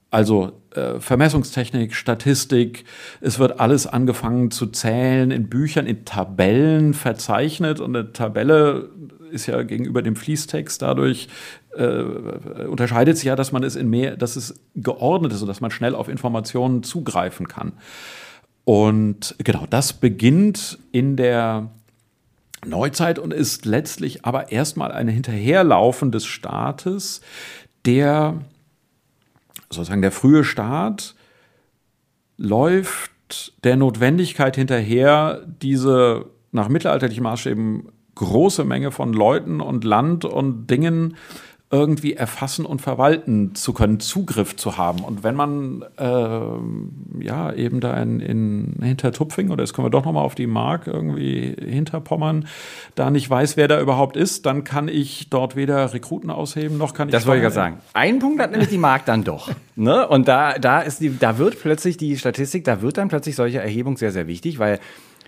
[0.10, 2.86] Also äh, Vermessungstechnik, Statistik,
[3.20, 7.82] es wird alles angefangen zu zählen, in Büchern, in Tabellen verzeichnet.
[7.82, 8.92] Und eine Tabelle
[9.32, 11.28] ist ja gegenüber dem Fließtext dadurch
[11.78, 15.62] äh, unterscheidet sich ja, dass man es in mehr, dass es geordnet ist und dass
[15.62, 17.74] man schnell auf Informationen zugreifen kann.
[18.66, 21.70] Und genau, das beginnt in der
[22.66, 27.22] Neuzeit und ist letztlich aber erstmal ein Hinterherlaufen des Staates,
[27.86, 28.42] der
[29.70, 31.16] sozusagen der frühe Staat
[32.38, 33.12] läuft
[33.64, 41.16] der Notwendigkeit hinterher, diese nach mittelalterlichen Maßstäben große Menge von Leuten und Land und Dingen
[41.74, 45.00] irgendwie erfassen und verwalten zu können, Zugriff zu haben.
[45.00, 50.06] Und wenn man äh, ja eben da in, in Hintertupfing oder jetzt kommen wir doch
[50.06, 52.46] nochmal auf die Mark irgendwie Hinterpommern,
[52.94, 56.94] da nicht weiß, wer da überhaupt ist, dann kann ich dort weder Rekruten ausheben, noch
[56.94, 57.12] kann ich.
[57.12, 57.78] Das wollte ich gerade sagen.
[57.94, 59.50] Ein Punkt hat nämlich die Mark dann doch.
[59.76, 60.08] Ne?
[60.08, 63.60] Und da, da ist die, da wird plötzlich die Statistik, da wird dann plötzlich solche
[63.60, 64.80] Erhebung sehr, sehr wichtig, weil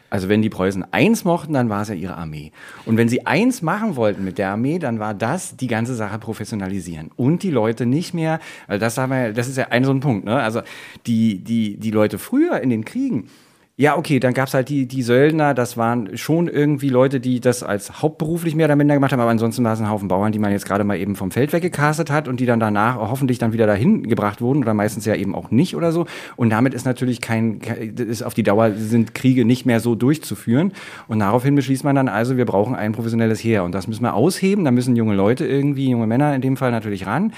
[0.10, 2.52] also wenn die Preußen eins mochten, dann war es ja ihre Armee.
[2.86, 6.20] Und wenn sie eins machen wollten mit der Armee, dann war das die ganze Sache
[6.20, 7.12] professionalisieren.
[7.16, 10.00] Und die Leute nicht mehr, weil das, haben wir, das ist ja ein so ein
[10.00, 10.36] Punkt, ne?
[10.36, 10.62] Also
[11.08, 13.30] die, die, die Leute früher in den Kriegen,
[13.78, 17.62] ja, okay, dann gab's halt die, die Söldner, das waren schon irgendwie Leute, die das
[17.62, 20.40] als hauptberuflich mehr oder minder gemacht haben, aber ansonsten war es ein Haufen Bauern, die
[20.40, 23.52] man jetzt gerade mal eben vom Feld weggecastet hat und die dann danach hoffentlich dann
[23.52, 26.06] wieder dahin gebracht wurden oder meistens ja eben auch nicht oder so.
[26.38, 30.72] Und damit ist natürlich kein, ist auf die Dauer sind Kriege nicht mehr so durchzuführen.
[31.10, 34.14] Und daraufhin beschließt man dann also, wir brauchen ein professionelles Heer und das müssen wir
[34.14, 37.34] ausheben, da müssen junge Leute irgendwie, junge Männer in dem Fall natürlich ran.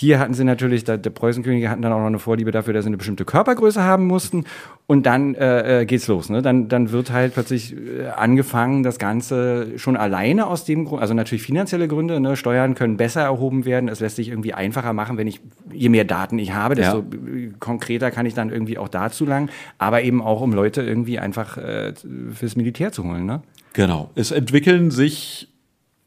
[0.00, 2.84] Hier hatten sie natürlich, der, der Preußenkönige hatten dann auch noch eine Vorliebe dafür, dass
[2.84, 4.46] sie eine bestimmte Körpergröße haben mussten.
[4.86, 6.30] Und dann äh, äh, geht's los.
[6.30, 6.40] Ne?
[6.40, 11.12] Dann, dann wird halt plötzlich äh, angefangen, das Ganze schon alleine aus dem Grund, also
[11.12, 12.34] natürlich finanzielle Gründe, ne?
[12.36, 13.90] Steuern können besser erhoben werden.
[13.90, 17.50] Es lässt sich irgendwie einfacher machen, wenn ich, je mehr Daten ich habe, desto ja.
[17.58, 19.50] konkreter kann ich dann irgendwie auch dazu lang.
[19.76, 21.92] Aber eben auch, um Leute irgendwie einfach äh,
[22.32, 23.26] fürs Militär zu holen.
[23.26, 23.42] Ne?
[23.74, 24.08] Genau.
[24.14, 25.50] Es entwickeln sich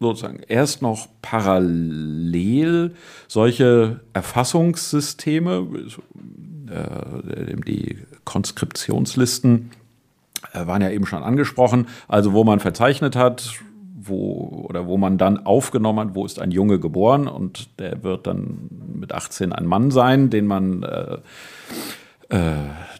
[0.04, 2.94] sozusagen erst noch parallel
[3.28, 5.68] solche Erfassungssysteme,
[6.70, 9.72] äh, die Konskriptionslisten
[10.54, 13.54] äh, waren ja eben schon angesprochen, also wo man verzeichnet hat,
[13.96, 18.28] wo oder wo man dann aufgenommen hat, wo ist ein Junge geboren und der wird
[18.28, 21.18] dann mit 18 ein Mann sein, den man, äh,
[22.30, 22.54] äh,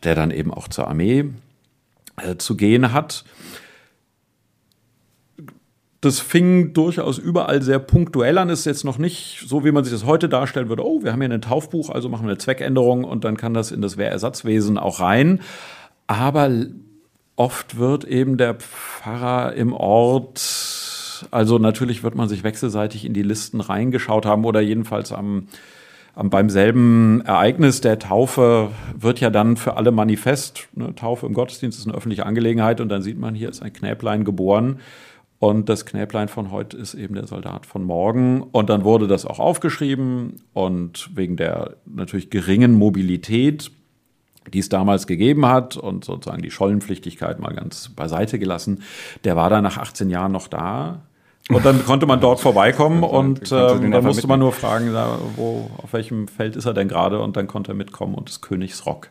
[0.04, 1.26] der dann eben auch zur Armee
[2.18, 3.26] äh, zu gehen hat
[6.04, 8.50] das fing durchaus überall sehr punktuell an.
[8.50, 10.86] Ist jetzt noch nicht so, wie man sich das heute darstellen würde.
[10.86, 13.72] Oh, wir haben hier ein Taufbuch, also machen wir eine Zweckänderung und dann kann das
[13.72, 15.40] in das Wehrersatzwesen auch rein.
[16.08, 16.52] Aber
[17.38, 23.24] oft wird eben der Pfarrer im Ort, also natürlich wird man sich wechselseitig in die
[23.24, 25.48] Listen reingeschaut haben oder jedenfalls am,
[26.16, 30.68] beim selben Ereignis der Taufe wird ja dann für alle manifest.
[30.74, 33.72] Ne, Taufe im Gottesdienst ist eine öffentliche Angelegenheit und dann sieht man, hier ist ein
[33.72, 34.80] Knäblein geboren
[35.40, 38.42] und das Knäblein von heute ist eben der Soldat von morgen.
[38.42, 43.72] Und dann wurde das auch aufgeschrieben und wegen der natürlich geringen Mobilität,
[44.52, 48.84] die es damals gegeben hat und sozusagen die Schollenpflichtigkeit mal ganz beiseite gelassen,
[49.24, 51.02] der war dann nach 18 Jahren noch da.
[51.50, 54.94] Und dann konnte man dort vorbeikommen und ähm, dann musste man nur fragen,
[55.36, 58.40] wo, auf welchem Feld ist er denn gerade und dann konnte er mitkommen und des
[58.40, 59.10] Königs Rock.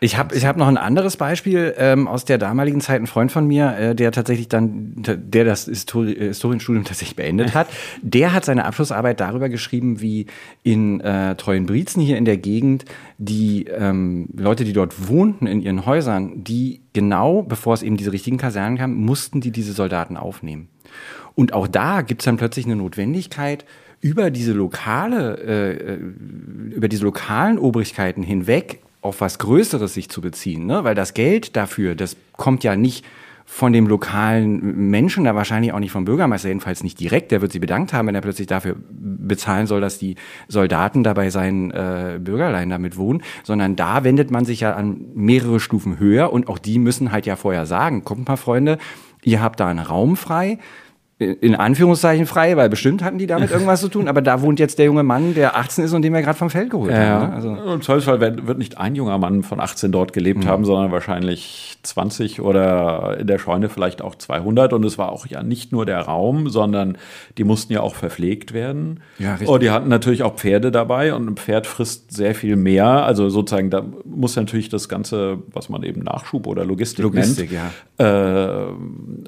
[0.00, 3.00] Ich habe ich hab noch ein anderes Beispiel ähm, aus der damaligen Zeit.
[3.00, 7.54] Ein Freund von mir, äh, der tatsächlich dann, der das Histori äh, Historienstudium tatsächlich beendet
[7.54, 7.68] hat,
[8.02, 10.26] der hat seine Abschlussarbeit darüber geschrieben, wie
[10.62, 12.84] in äh, Treuenbrietzen hier in der Gegend
[13.16, 18.12] die ähm, Leute, die dort wohnten in ihren Häusern, die genau, bevor es eben diese
[18.12, 20.68] richtigen Kasernen kam, mussten die diese Soldaten aufnehmen.
[21.34, 23.64] Und auch da gibt es dann plötzlich eine Notwendigkeit,
[24.02, 25.98] über diese lokale, äh, äh
[26.74, 30.84] über diese lokalen Obrigkeiten hinweg auf was Größeres sich zu beziehen, ne?
[30.84, 33.04] weil das Geld dafür, das kommt ja nicht
[33.48, 37.30] von dem lokalen Menschen, da wahrscheinlich auch nicht vom Bürgermeister, jedenfalls nicht direkt.
[37.30, 40.16] Der wird sie bedankt haben, wenn er plötzlich dafür bezahlen soll, dass die
[40.48, 44.96] Soldaten da bei seinen äh, Bürgerlein damit wohnen, sondern da wendet man sich ja an
[45.14, 48.78] mehrere Stufen höher und auch die müssen halt ja vorher sagen, kommt mal Freunde,
[49.22, 50.58] ihr habt da einen Raum frei,
[51.18, 54.78] in Anführungszeichen frei, weil bestimmt hatten die damit irgendwas zu tun, aber da wohnt jetzt
[54.78, 57.28] der junge Mann, der 18 ist und den wir gerade vom Feld geholt ja, haben.
[57.28, 57.34] Ne?
[57.34, 60.48] Also Im Zweifelsfall wird nicht ein junger Mann von 18 dort gelebt mhm.
[60.48, 65.26] haben, sondern wahrscheinlich 20 oder in der Scheune vielleicht auch 200 und es war auch
[65.26, 66.98] ja nicht nur der Raum, sondern
[67.38, 69.00] die mussten ja auch verpflegt werden.
[69.18, 69.48] Ja, richtig.
[69.48, 73.30] Und die hatten natürlich auch Pferde dabei und ein Pferd frisst sehr viel mehr, also
[73.30, 77.72] sozusagen da muss natürlich das Ganze, was man eben Nachschub oder Logistik, Logistik nennt.
[77.98, 78.66] Ja.
[78.66, 78.66] Äh,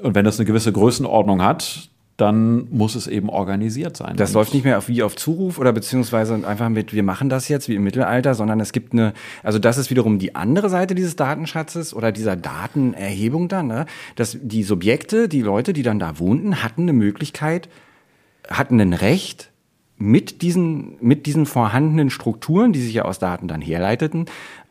[0.03, 1.78] und wenn das eine gewisse Größenordnung hat,
[2.19, 4.17] dann muss es eben organisiert sein.
[4.17, 7.47] Das läuft nicht mehr auf, wie auf Zuruf oder beziehungsweise einfach mit, wir machen das
[7.49, 10.97] jetzt wie im Mittelalter, sondern es gibt eine, also das ist wiederum die andere Seite
[10.97, 13.87] dieses Datenschatzes oder dieser Datenerhebung dann, ne?
[14.17, 17.69] dass die Subjekte, die Leute, die dann da wohnten, hatten eine Möglichkeit,
[18.51, 19.53] hatten ein Recht,
[20.01, 24.27] mit diesen, mit diesen vorhandenen Strukturen, die sich ja aus Daten dann herleiteten,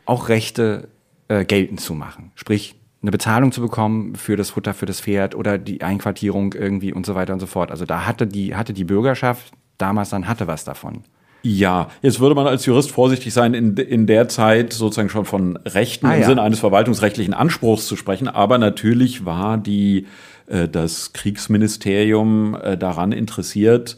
[0.06, 0.88] auch Rechte
[1.28, 2.32] äh, geltend zu machen.
[2.36, 6.94] Sprich, eine Bezahlung zu bekommen für das Futter für das Pferd oder die Einquartierung irgendwie
[6.94, 7.72] und so weiter und so fort.
[7.72, 11.04] Also da hatte die, hatte die Bürgerschaft damals dann hatte was davon.
[11.44, 15.58] Ja, jetzt würde man als Jurist vorsichtig sein, in, in der Zeit sozusagen schon von
[15.58, 16.28] Rechten ah, im ja.
[16.28, 18.28] Sinne eines verwaltungsrechtlichen Anspruchs zu sprechen.
[18.28, 20.08] Aber natürlich war die
[20.48, 23.98] äh, das Kriegsministerium äh, daran interessiert,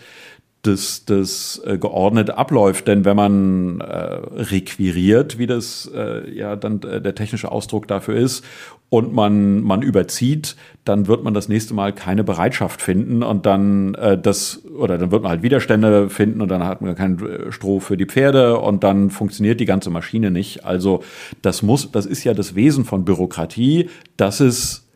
[0.63, 2.88] dass das äh, geordnet abläuft.
[2.88, 8.15] Denn wenn man äh, requiriert, wie das äh, ja dann äh, der technische Ausdruck dafür
[8.15, 8.43] ist,
[8.89, 13.93] und man, man überzieht, dann wird man das nächste Mal keine Bereitschaft finden und dann
[13.93, 17.52] äh, das, oder dann wird man halt Widerstände finden und dann hat man kein äh,
[17.52, 20.65] Stroh für die Pferde und dann funktioniert die ganze Maschine nicht.
[20.65, 21.04] Also
[21.43, 24.88] das muss, das ist ja das Wesen von Bürokratie, dass es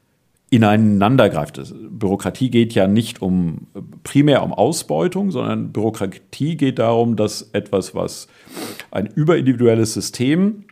[0.54, 1.60] ineinander greift.
[1.90, 3.68] Bürokratie geht ja nicht um
[4.04, 8.28] primär um Ausbeutung, sondern Bürokratie geht darum, dass etwas, was
[8.92, 10.66] ein überindividuelles System,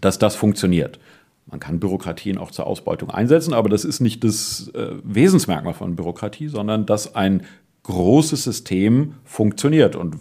[0.00, 0.98] dass das funktioniert.
[1.46, 5.94] Man kann Bürokratien auch zur Ausbeutung einsetzen, aber das ist nicht das äh, Wesensmerkmal von
[5.94, 7.44] Bürokratie, sondern dass ein
[7.84, 9.94] großes System funktioniert.
[9.94, 10.16] Und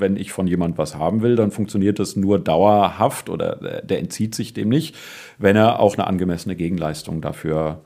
[0.00, 4.34] wenn ich von jemand was haben will, dann funktioniert das nur dauerhaft oder der entzieht
[4.34, 4.96] sich dem nicht,
[5.38, 7.82] wenn er auch eine angemessene Gegenleistung dafür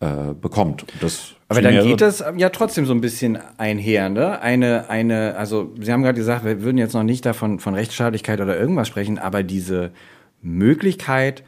[0.00, 0.84] äh, bekommt.
[1.00, 4.40] Das aber dann geht das ja trotzdem so ein bisschen einher, ne?
[4.40, 8.40] Eine, eine, also Sie haben gerade gesagt, wir würden jetzt noch nicht davon von Rechtsstaatlichkeit
[8.40, 9.92] oder irgendwas sprechen, aber diese
[10.42, 11.44] Möglichkeit,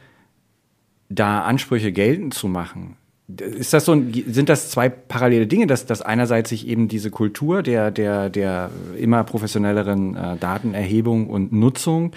[1.09, 2.95] da Ansprüche geltend zu machen,
[3.37, 7.11] ist das so ein, sind das zwei parallele Dinge, dass, dass einerseits sich eben diese
[7.11, 12.11] Kultur der, der, der immer professionelleren äh, Datenerhebung und Nutzung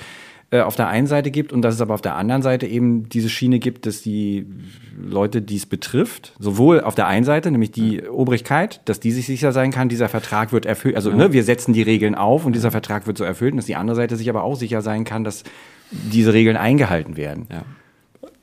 [0.51, 3.09] äh, auf der einen Seite gibt und dass es aber auf der anderen Seite eben
[3.11, 4.47] diese Schiene gibt, dass die
[4.99, 9.27] Leute, die es betrifft, sowohl auf der einen Seite, nämlich die Obrigkeit, dass die sich
[9.27, 12.55] sicher sein kann, dieser Vertrag wird erfüllt, also ne, wir setzen die Regeln auf und
[12.55, 15.05] dieser Vertrag wird so erfüllt und dass die andere Seite sich aber auch sicher sein
[15.05, 15.45] kann, dass
[15.91, 17.47] diese Regeln eingehalten werden.
[17.51, 17.65] Ja.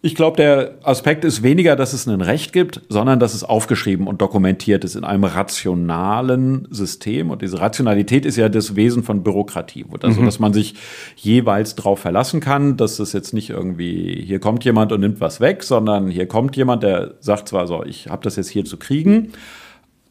[0.01, 4.07] Ich glaube, der Aspekt ist weniger, dass es ein Recht gibt, sondern dass es aufgeschrieben
[4.07, 7.31] und dokumentiert ist in einem rationalen System.
[7.31, 9.85] Und diese Rationalität ist ja das Wesen von Bürokratie.
[10.01, 10.25] Also, mhm.
[10.25, 10.75] dass man sich
[11.17, 15.41] jeweils darauf verlassen kann, dass es jetzt nicht irgendwie, hier kommt jemand und nimmt was
[15.41, 18.77] weg, sondern hier kommt jemand, der sagt zwar so, ich habe das jetzt hier zu
[18.77, 19.33] kriegen,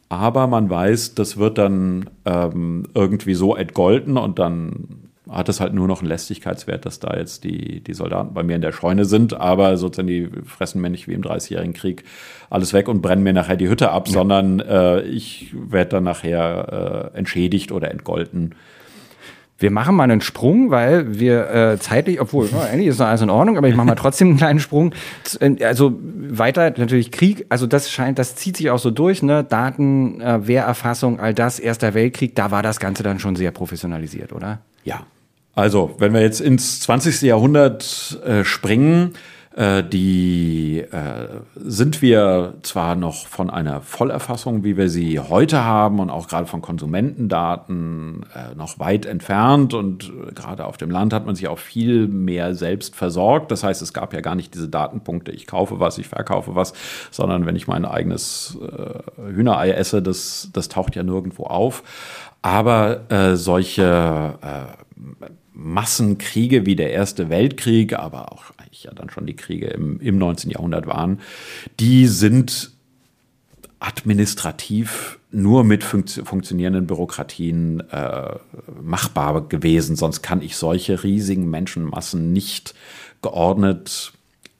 [0.07, 5.73] aber man weiß, das wird dann ähm, irgendwie so entgolten und dann hat es halt
[5.73, 9.05] nur noch einen Lästigkeitswert, dass da jetzt die, die Soldaten bei mir in der Scheune
[9.05, 12.03] sind, aber sozusagen die fressen mir nicht wie im Dreißigjährigen Krieg
[12.49, 14.13] alles weg und brennen mir nachher die Hütte ab, ja.
[14.13, 18.55] sondern äh, ich werde dann nachher äh, entschädigt oder entgolten.
[19.59, 23.21] Wir machen mal einen Sprung, weil wir äh, zeitlich, obwohl oh, eigentlich ist noch alles
[23.21, 24.93] in Ordnung, aber ich mache mal trotzdem einen kleinen Sprung.
[25.61, 29.43] Also weiter natürlich Krieg, also das scheint, das zieht sich auch so durch, ne?
[29.43, 34.31] Daten, äh, Wehrerfassung, all das, Erster Weltkrieg, da war das Ganze dann schon sehr professionalisiert,
[34.31, 34.61] oder?
[34.85, 35.01] Ja,
[35.55, 37.21] also, wenn wir jetzt ins 20.
[37.23, 39.13] Jahrhundert äh, springen,
[39.59, 45.99] äh, die äh, sind wir zwar noch von einer Vollerfassung, wie wir sie heute haben
[45.99, 51.13] und auch gerade von Konsumentendaten äh, noch weit entfernt und äh, gerade auf dem Land
[51.13, 53.51] hat man sich auch viel mehr selbst versorgt.
[53.51, 56.71] Das heißt, es gab ja gar nicht diese Datenpunkte, ich kaufe was, ich verkaufe was,
[57.11, 61.83] sondern wenn ich mein eigenes äh, Hühnerei esse, das, das taucht ja nirgendwo auf.
[62.41, 63.01] Aber
[63.33, 64.37] solche
[65.59, 70.17] Massenkriege wie der Erste Weltkrieg, aber auch eigentlich ja dann schon die Kriege im, im
[70.17, 70.51] 19.
[70.51, 71.19] Jahrhundert waren,
[71.79, 72.71] die sind
[73.79, 78.35] administrativ nur mit funktio funktionierenden Bürokratien äh,
[78.81, 79.95] machbar gewesen.
[79.95, 82.73] Sonst kann ich solche riesigen Menschenmassen nicht
[83.21, 84.13] geordnet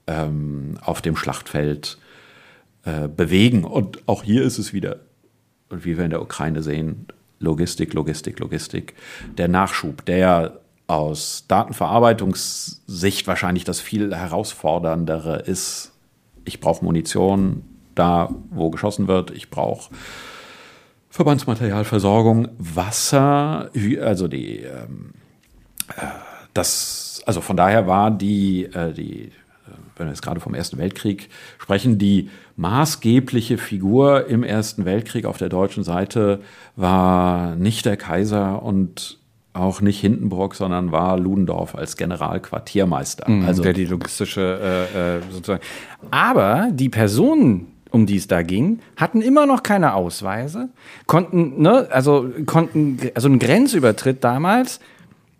[0.07, 1.97] ähm, auf dem Schlachtfeld
[2.83, 3.63] äh, bewegen.
[3.63, 4.99] Und auch hier ist es wieder,
[5.69, 7.07] wie wir in der Ukraine sehen,
[7.39, 8.93] Logistik, Logistik, Logistik.
[9.37, 15.91] Der Nachschub, der aus Datenverarbeitungssicht wahrscheinlich das viel herausforderndere ist.
[16.45, 19.29] Ich brauche Munition da, wo geschossen wird.
[19.31, 19.91] Ich brauche
[21.11, 23.69] Verbandsmaterialversorgung, Wasser,
[24.01, 25.13] also die, ähm,
[25.95, 26.05] äh,
[26.53, 29.31] das, also von daher war die, äh, die, äh,
[29.95, 35.37] wenn wir jetzt gerade vom Ersten Weltkrieg sprechen, die maßgebliche Figur im Ersten Weltkrieg auf
[35.37, 36.41] der deutschen Seite
[36.75, 39.18] war nicht der Kaiser und
[39.59, 43.29] auch nicht Hindenburg, sondern war Ludendorff als Generalquartiermeister.
[43.29, 45.61] Mhm, also der die logistische äh, äh, sozusagen.
[46.11, 50.69] Aber die Personen, um die es da ging, hatten immer noch keine Ausweise,
[51.07, 54.79] konnten, ne, also konnten, also ein Grenzübertritt damals.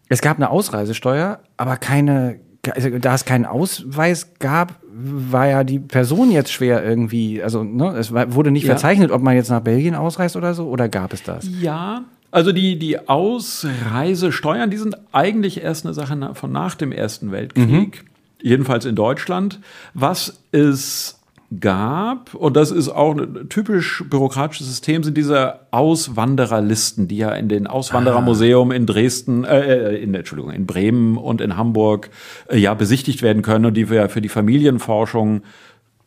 [0.08, 2.40] Es gab eine Ausreisesteuer, aber keine,
[2.72, 7.96] also da es keinen Ausweis gab, war ja die Person jetzt schwer irgendwie, also ne,
[7.98, 8.72] es wurde nicht ja.
[8.72, 11.48] verzeichnet, ob man jetzt nach Belgien ausreist oder so, oder gab es das?
[11.62, 17.32] Ja, also die, die Ausreisesteuern, die sind eigentlich erst eine Sache von nach dem Ersten
[17.32, 18.10] Weltkrieg, mhm.
[18.42, 19.60] jedenfalls in Deutschland.
[19.94, 21.20] Was es
[21.60, 27.50] gab, und das ist auch ein typisch bürokratisches System, sind diese Auswandererlisten, die ja in
[27.50, 32.12] den Auswanderermuseum in Dresden, äh, äh, in, Entschuldigung, in Bremen und in Hamburg
[32.50, 35.42] äh, ja besichtigt werden können und die wir ja für die Familienforschung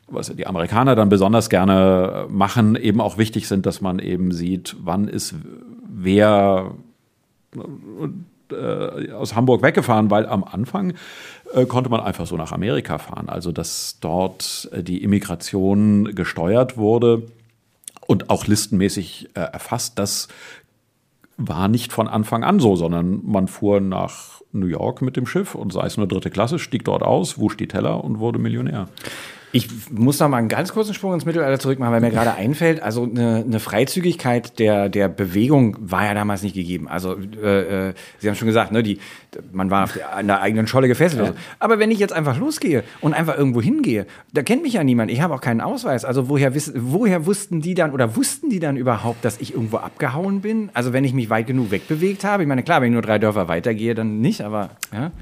[0.09, 4.77] was die Amerikaner dann besonders gerne machen, eben auch wichtig sind, dass man eben sieht,
[4.79, 5.35] wann ist
[6.03, 6.73] wer
[8.51, 10.95] äh, aus Hamburg weggefahren, weil am Anfang
[11.55, 13.29] äh, konnte man einfach so nach Amerika fahren.
[13.29, 17.23] Also dass dort äh, die Immigration gesteuert wurde
[18.07, 20.29] und auch listenmäßig erfasst, das
[21.37, 25.55] war nicht von Anfang an so, sondern man fuhr nach New York mit dem Schiff
[25.55, 28.89] und sei es nur dritte Klasse, stieg dort aus, wusch die Teller und wurde Millionär.
[29.55, 32.35] Ich muss noch mal einen ganz kurzen Sprung ins Mittelalter zurück machen, weil mir gerade
[32.35, 36.89] einfällt, also eine, eine Freizügigkeit der, der Bewegung war ja damals nicht gegeben.
[36.89, 38.99] Also äh, äh, Sie haben schon gesagt, ne, die,
[39.53, 41.27] man war auf der, an der eigenen Scholle gefesselt.
[41.27, 41.35] Ja.
[41.59, 45.11] Aber wenn ich jetzt einfach losgehe und einfach irgendwo hingehe, da kennt mich ja niemand.
[45.11, 46.07] Ich habe auch keinen Ausweis.
[46.07, 49.77] Also woher, wiss, woher wussten die dann oder wussten die dann überhaupt, dass ich irgendwo
[49.77, 50.71] abgehauen bin?
[50.73, 52.43] Also wenn ich mich weit genug wegbewegt habe.
[52.43, 55.13] Ich meine, klar, wenn ich nur drei Dörfer weitergehe, dann nicht, aber ja.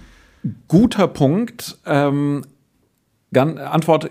[0.68, 1.78] Guter Punkt.
[1.84, 2.42] Ähm
[3.34, 4.10] Antwort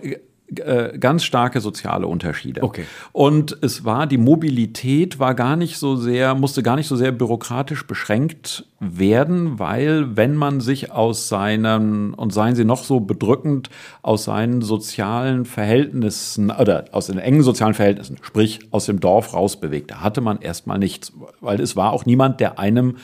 [0.55, 2.63] äh, ganz starke soziale Unterschiede.
[2.63, 2.85] Okay.
[3.11, 7.11] Und es war, die Mobilität war gar nicht so sehr, musste gar nicht so sehr
[7.11, 13.69] bürokratisch beschränkt werden, weil wenn man sich aus seinen, und seien sie noch so bedrückend,
[14.01, 20.01] aus seinen sozialen Verhältnissen oder aus den engen sozialen Verhältnissen, sprich aus dem Dorf rausbewegte,
[20.01, 22.97] hatte man erstmal nichts, weil es war auch niemand, der einem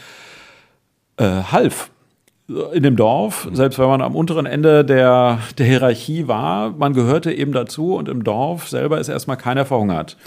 [1.18, 1.92] äh, half
[2.48, 7.32] in dem Dorf, selbst wenn man am unteren Ende der, der Hierarchie war, man gehörte
[7.32, 10.18] eben dazu und im Dorf selber ist erstmal keiner verhungert.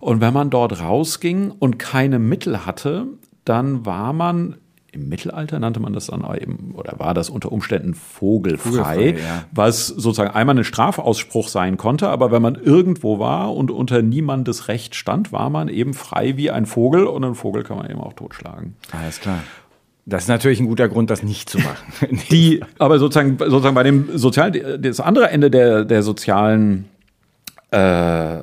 [0.00, 3.06] Und wenn man dort rausging und keine Mittel hatte,
[3.44, 4.56] dann war man
[4.92, 9.44] im Mittelalter nannte man das dann eben, oder war das unter Umständen vogelfrei, vogelfrei ja.
[9.50, 14.68] was sozusagen einmal ein Strafausspruch sein konnte, aber wenn man irgendwo war und unter niemandes
[14.68, 18.00] Recht stand, war man eben frei wie ein Vogel und einen Vogel kann man eben
[18.00, 18.76] auch totschlagen.
[18.90, 19.38] Alles klar.
[20.04, 22.20] Das ist natürlich ein guter Grund, das nicht zu machen.
[22.30, 26.86] Die, aber sozusagen, sozusagen bei dem sozialen, das andere Ende der, der sozialen
[27.70, 28.38] äh,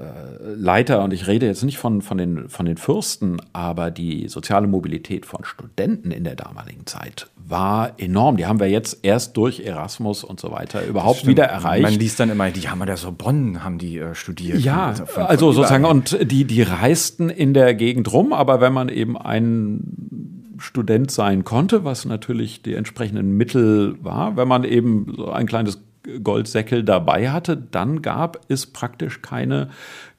[0.55, 4.67] Leiter, und ich rede jetzt nicht von, von, den, von den Fürsten, aber die soziale
[4.67, 8.37] Mobilität von Studenten in der damaligen Zeit war enorm.
[8.37, 11.83] Die haben wir jetzt erst durch Erasmus und so weiter überhaupt wieder erreicht.
[11.83, 14.59] Man liest dann immer, die haben an der Sorbonne haben die äh, studiert.
[14.59, 18.71] Ja, also, von, also sozusagen, und die, die reisten in der Gegend rum, aber wenn
[18.71, 24.37] man eben einen Student sein konnte, was natürlich die entsprechenden Mittel war.
[24.37, 25.81] Wenn man eben so ein kleines
[26.23, 29.69] Goldsäckel dabei hatte, dann gab es praktisch keine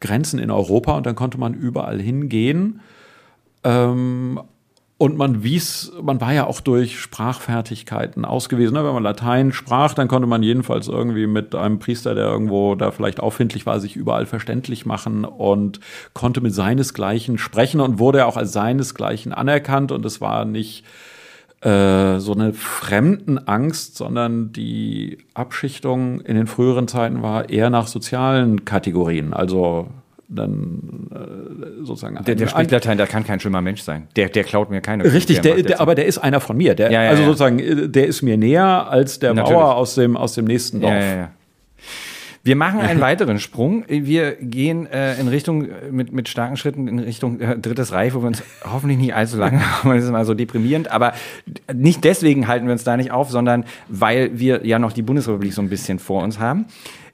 [0.01, 2.81] Grenzen in Europa und dann konnte man überall hingehen.
[3.65, 4.41] Ähm,
[5.01, 8.75] und man wies, man war ja auch durch Sprachfertigkeiten ausgewiesen.
[8.75, 8.85] Ne?
[8.85, 12.91] Wenn man Latein sprach, dann konnte man jedenfalls irgendwie mit einem Priester, der irgendwo da
[12.91, 15.81] vielleicht auffindlich war, sich überall verständlich machen und
[16.13, 19.91] konnte mit seinesgleichen sprechen und wurde auch als seinesgleichen anerkannt.
[19.91, 20.85] Und es war nicht
[21.63, 28.67] äh, so eine Fremdenangst, sondern die Abschichtung in den früheren Zeiten war eher nach sozialen
[28.67, 29.33] Kategorien.
[29.33, 29.89] Also
[30.31, 32.23] dann äh, sozusagen.
[32.25, 34.07] Der, der spricht Latein, der kann kein schlimmer Mensch sein.
[34.17, 35.05] Der, der klaut mir keine.
[35.05, 36.75] Richtig, der, der, aber der ist einer von mir.
[36.75, 37.29] Der, ja, ja, also ja.
[37.29, 39.59] sozusagen, äh, der ist mir näher als der Natürlich.
[39.59, 40.95] Bauer aus dem, aus dem nächsten Dorf.
[42.43, 43.85] Wir machen einen weiteren Sprung.
[43.89, 48.15] Wir gehen äh, in Richtung, äh, mit, mit starken Schritten in Richtung äh, Drittes Reich,
[48.15, 49.91] wo wir uns hoffentlich nicht allzu lange haben.
[49.91, 50.91] Das ist immer so deprimierend.
[50.91, 51.13] Aber
[51.73, 55.53] nicht deswegen halten wir uns da nicht auf, sondern weil wir ja noch die Bundesrepublik
[55.53, 56.67] so ein bisschen vor uns haben.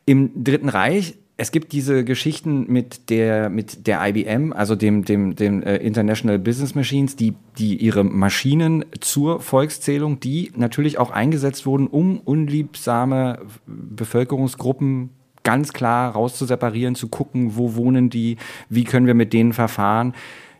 [0.04, 5.36] Im Dritten Reich es gibt diese Geschichten mit der, mit der IBM, also dem, dem,
[5.36, 11.66] dem äh, International Business Machines, die, die ihre Maschinen zur Volkszählung, die natürlich auch eingesetzt
[11.66, 15.10] wurden, um unliebsame Bevölkerungsgruppen
[15.42, 18.36] ganz klar rauszuseparieren, zu gucken, wo wohnen die,
[18.68, 20.14] wie können wir mit denen verfahren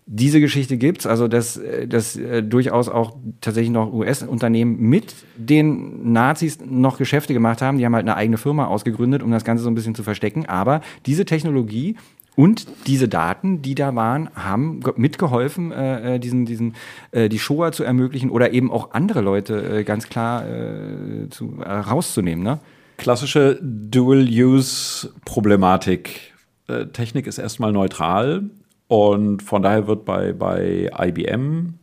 [0.08, 6.12] diese Geschichte gibt's, also dass, äh, dass äh, durchaus auch tatsächlich noch US-Unternehmen mit den
[6.12, 7.78] Nazis noch Geschäfte gemacht haben.
[7.78, 10.46] Die haben halt eine eigene Firma ausgegründet, um das Ganze so ein bisschen zu verstecken.
[10.46, 11.96] Aber diese Technologie
[12.36, 16.76] und diese Daten, die da waren, haben mitgeholfen, äh, äh, diesen, diesen,
[17.10, 21.56] äh, die Shoah zu ermöglichen oder eben auch andere Leute äh, ganz klar äh, zu,
[21.64, 22.44] äh, rauszunehmen.
[22.44, 22.60] Ne?
[22.96, 26.32] Klassische Dual-Use-Problematik.
[26.68, 28.44] Äh, Technik ist erstmal neutral
[28.88, 31.74] und von daher wird bei, bei IBM,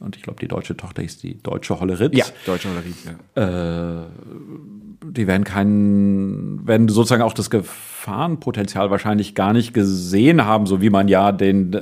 [0.00, 2.16] und ich glaube, die deutsche Tochter ist die deutsche Holleritz.
[2.16, 4.02] Ja, deutsche Holleritz, ja.
[4.02, 4.06] Äh,
[5.04, 10.90] die werden keinen, werden sozusagen auch das Gefahrenpotenzial wahrscheinlich gar nicht gesehen haben, so wie
[10.90, 11.78] man ja den äh,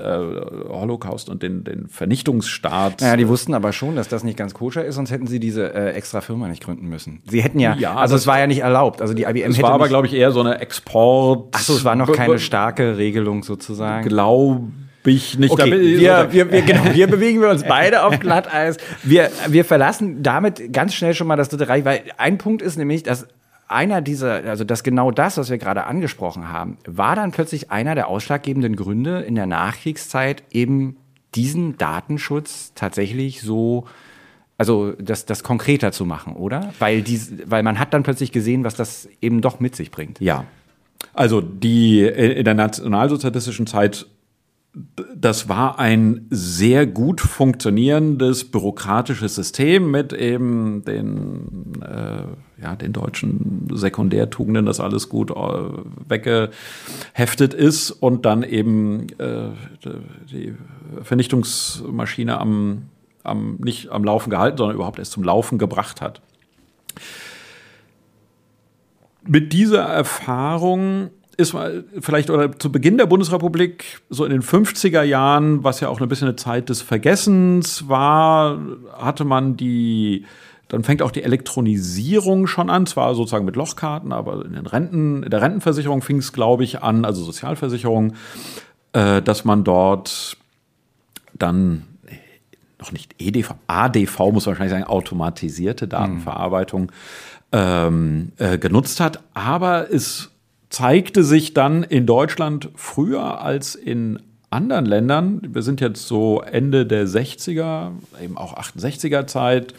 [0.68, 3.00] Holocaust und den, den Vernichtungsstaat.
[3.00, 5.74] Ja, die wussten aber schon, dass das nicht ganz koscher ist, sonst hätten sie diese
[5.74, 7.22] äh, extra Firma nicht gründen müssen.
[7.28, 9.00] Sie hätten ja, ja also es war ja nicht erlaubt.
[9.00, 11.54] Also die IBM es war aber, glaube ich, eher so eine Export.
[11.54, 14.08] Achso, es war noch keine starke Regelung sozusagen.
[14.08, 14.72] Glaube
[15.10, 15.50] ich nicht.
[15.50, 18.76] Okay, wir, wir, wir, genau, wir bewegen wir uns beide auf Glatteis.
[19.02, 22.76] Wir, wir verlassen damit ganz schnell schon mal das Dritte Reich, weil ein Punkt ist
[22.76, 23.26] nämlich, dass
[23.68, 27.94] einer dieser, also dass genau das, was wir gerade angesprochen haben, war dann plötzlich einer
[27.94, 30.96] der ausschlaggebenden Gründe in der Nachkriegszeit eben
[31.34, 33.86] diesen Datenschutz tatsächlich so
[34.58, 36.72] also das, das konkreter zu machen, oder?
[36.78, 40.20] Weil, die, weil man hat dann plötzlich gesehen, was das eben doch mit sich bringt.
[40.20, 40.44] Ja.
[41.12, 44.06] Also die in der nationalsozialistischen Zeit
[45.16, 53.68] das war ein sehr gut funktionierendes bürokratisches System mit eben den, äh, ja, den deutschen
[53.72, 55.34] Sekundärtugenden, dass alles gut äh,
[56.08, 59.48] weggeheftet ist und dann eben äh,
[60.30, 60.54] die
[61.02, 62.82] Vernichtungsmaschine am,
[63.22, 66.20] am, nicht am Laufen gehalten, sondern überhaupt erst zum Laufen gebracht hat.
[69.26, 71.54] Mit dieser Erfahrung ist
[72.00, 76.08] vielleicht oder zu Beginn der Bundesrepublik, so in den 50er Jahren, was ja auch ein
[76.08, 78.58] bisschen eine Zeit des Vergessens war,
[78.96, 80.24] hatte man die,
[80.68, 85.22] dann fängt auch die Elektronisierung schon an, zwar sozusagen mit Lochkarten, aber in den Renten,
[85.22, 88.14] in der Rentenversicherung fing es, glaube ich, an, also Sozialversicherung,
[88.92, 90.38] äh, dass man dort
[91.34, 91.84] dann
[92.78, 96.88] noch nicht EDV, ADV muss man wahrscheinlich sagen, automatisierte Datenverarbeitung mhm.
[97.52, 100.30] ähm, äh, genutzt hat, aber es
[100.76, 104.18] zeigte sich dann in Deutschland früher als in
[104.50, 109.72] anderen Ländern, wir sind jetzt so Ende der 60er, eben auch 68er Zeit,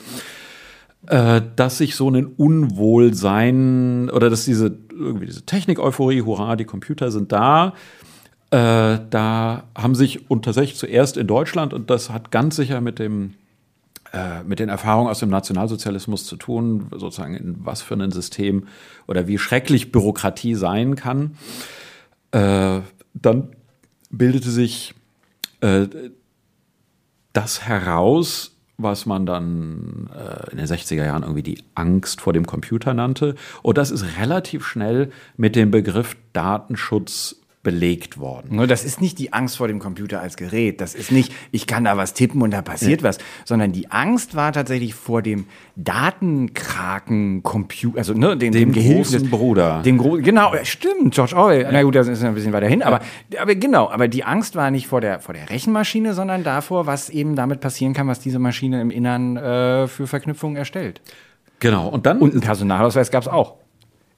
[1.05, 7.11] äh, dass sich so ein Unwohlsein oder dass diese irgendwie diese Technik-Euphorie, hurra, die Computer
[7.11, 7.75] sind da,
[8.49, 12.97] äh, da haben sich und tatsächlich zuerst in Deutschland und das hat ganz sicher mit
[12.97, 13.35] dem
[14.45, 18.67] mit den Erfahrungen aus dem Nationalsozialismus zu tun, sozusagen in was für ein System
[19.07, 21.37] oder wie schrecklich Bürokratie sein kann.
[22.31, 22.81] Äh,
[23.13, 23.49] dann
[24.09, 24.93] bildete sich
[25.61, 25.87] äh,
[27.33, 32.45] das heraus, was man dann äh, in den 60er Jahren irgendwie die Angst vor dem
[32.45, 33.35] Computer nannte.
[33.63, 38.55] Und das ist relativ schnell mit dem Begriff Datenschutz belegt worden.
[38.55, 40.79] Nur das ist nicht die Angst vor dem Computer als Gerät.
[40.79, 43.09] Das ist nicht, ich kann da was tippen und da passiert ja.
[43.09, 48.95] was, sondern die Angst war tatsächlich vor dem Datenkraken Computer, also ne, dem, dem, dem
[48.95, 49.81] großen Bruder.
[49.83, 51.63] Dem Gro genau, stimmt, George Orwell.
[51.63, 51.71] Ja.
[51.73, 53.01] Na gut, das ist ein bisschen weiter hin, aber,
[53.37, 57.09] aber genau, aber die Angst war nicht vor der, vor der Rechenmaschine, sondern davor, was
[57.09, 61.01] eben damit passieren kann, was diese Maschine im Innern äh, für Verknüpfungen erstellt.
[61.59, 62.19] Genau, und dann.
[62.19, 63.55] Und einen Personalausweis gab es auch.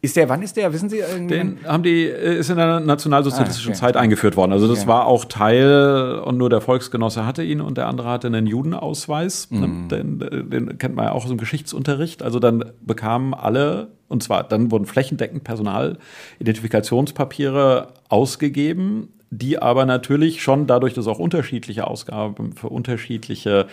[0.02, 1.00] Ist der, wann ist der, wissen Sie?
[1.00, 1.36] Irgendwie?
[1.36, 3.82] Den haben die, ist in der nationalsozialistischen ah, okay.
[3.82, 4.54] Zeit eingeführt worden.
[4.54, 4.88] Also das okay.
[4.88, 9.52] war auch Teil und nur der Volksgenosse hatte ihn und der andere hatte einen Judenausweis.
[9.52, 9.90] Mhm.
[9.90, 10.20] Den,
[10.50, 12.24] den kennt man ja auch aus dem Geschichtsunterricht.
[12.24, 20.66] Also dann bekamen alle, und zwar dann wurden flächendeckend Personalidentifikationspapiere ausgegeben, die aber natürlich schon
[20.66, 23.68] dadurch, dass auch unterschiedliche Ausgaben für unterschiedliche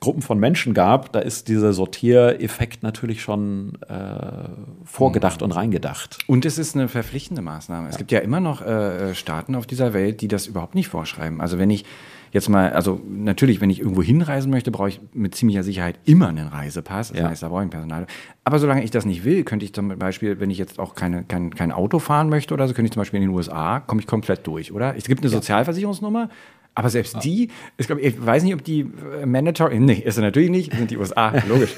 [0.00, 4.48] Gruppen von Menschen gab, da ist dieser Sortiereffekt natürlich schon äh,
[4.84, 5.46] vorgedacht mhm.
[5.46, 6.18] und reingedacht.
[6.26, 7.84] Und es ist eine verpflichtende Maßnahme.
[7.84, 7.90] Ja.
[7.90, 11.40] Es gibt ja immer noch äh, Staaten auf dieser Welt, die das überhaupt nicht vorschreiben.
[11.40, 11.84] Also wenn ich
[12.32, 16.28] jetzt mal, also natürlich, wenn ich irgendwo hinreisen möchte, brauche ich mit ziemlicher Sicherheit immer
[16.28, 17.08] einen Reisepass.
[17.08, 17.28] Das ja.
[17.28, 18.06] heißt, da brauche ich ein Personal.
[18.44, 21.24] Aber solange ich das nicht will, könnte ich zum Beispiel, wenn ich jetzt auch keine,
[21.24, 24.00] kein, kein Auto fahren möchte oder so, könnte ich zum Beispiel in den USA, komme
[24.00, 24.96] ich komplett durch, oder?
[24.96, 26.30] Es gibt eine Sozialversicherungsnummer,
[26.74, 27.20] aber selbst ja.
[27.20, 28.80] die, ich, glaub, ich weiß nicht, ob die
[29.20, 31.74] äh, mandatory, nee, ist er natürlich nicht, sind die USA, logisch.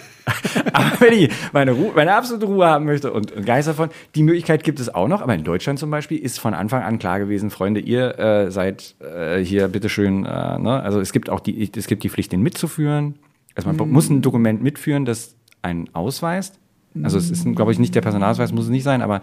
[0.73, 4.23] aber wenn ich meine, Ruhe, meine absolute Ruhe haben möchte und, und Geist davon, die
[4.23, 7.19] Möglichkeit gibt es auch noch, aber in Deutschland zum Beispiel ist von Anfang an klar
[7.19, 10.81] gewesen, Freunde, ihr äh, seid äh, hier bitteschön, äh, ne?
[10.83, 13.15] also es gibt auch die, es gibt die Pflicht, den mitzuführen.
[13.55, 13.93] Also man mhm.
[13.93, 16.59] muss ein Dokument mitführen, das einen ausweist.
[17.03, 19.23] Also es ist, glaube ich, nicht der Personalausweis, muss es nicht sein, aber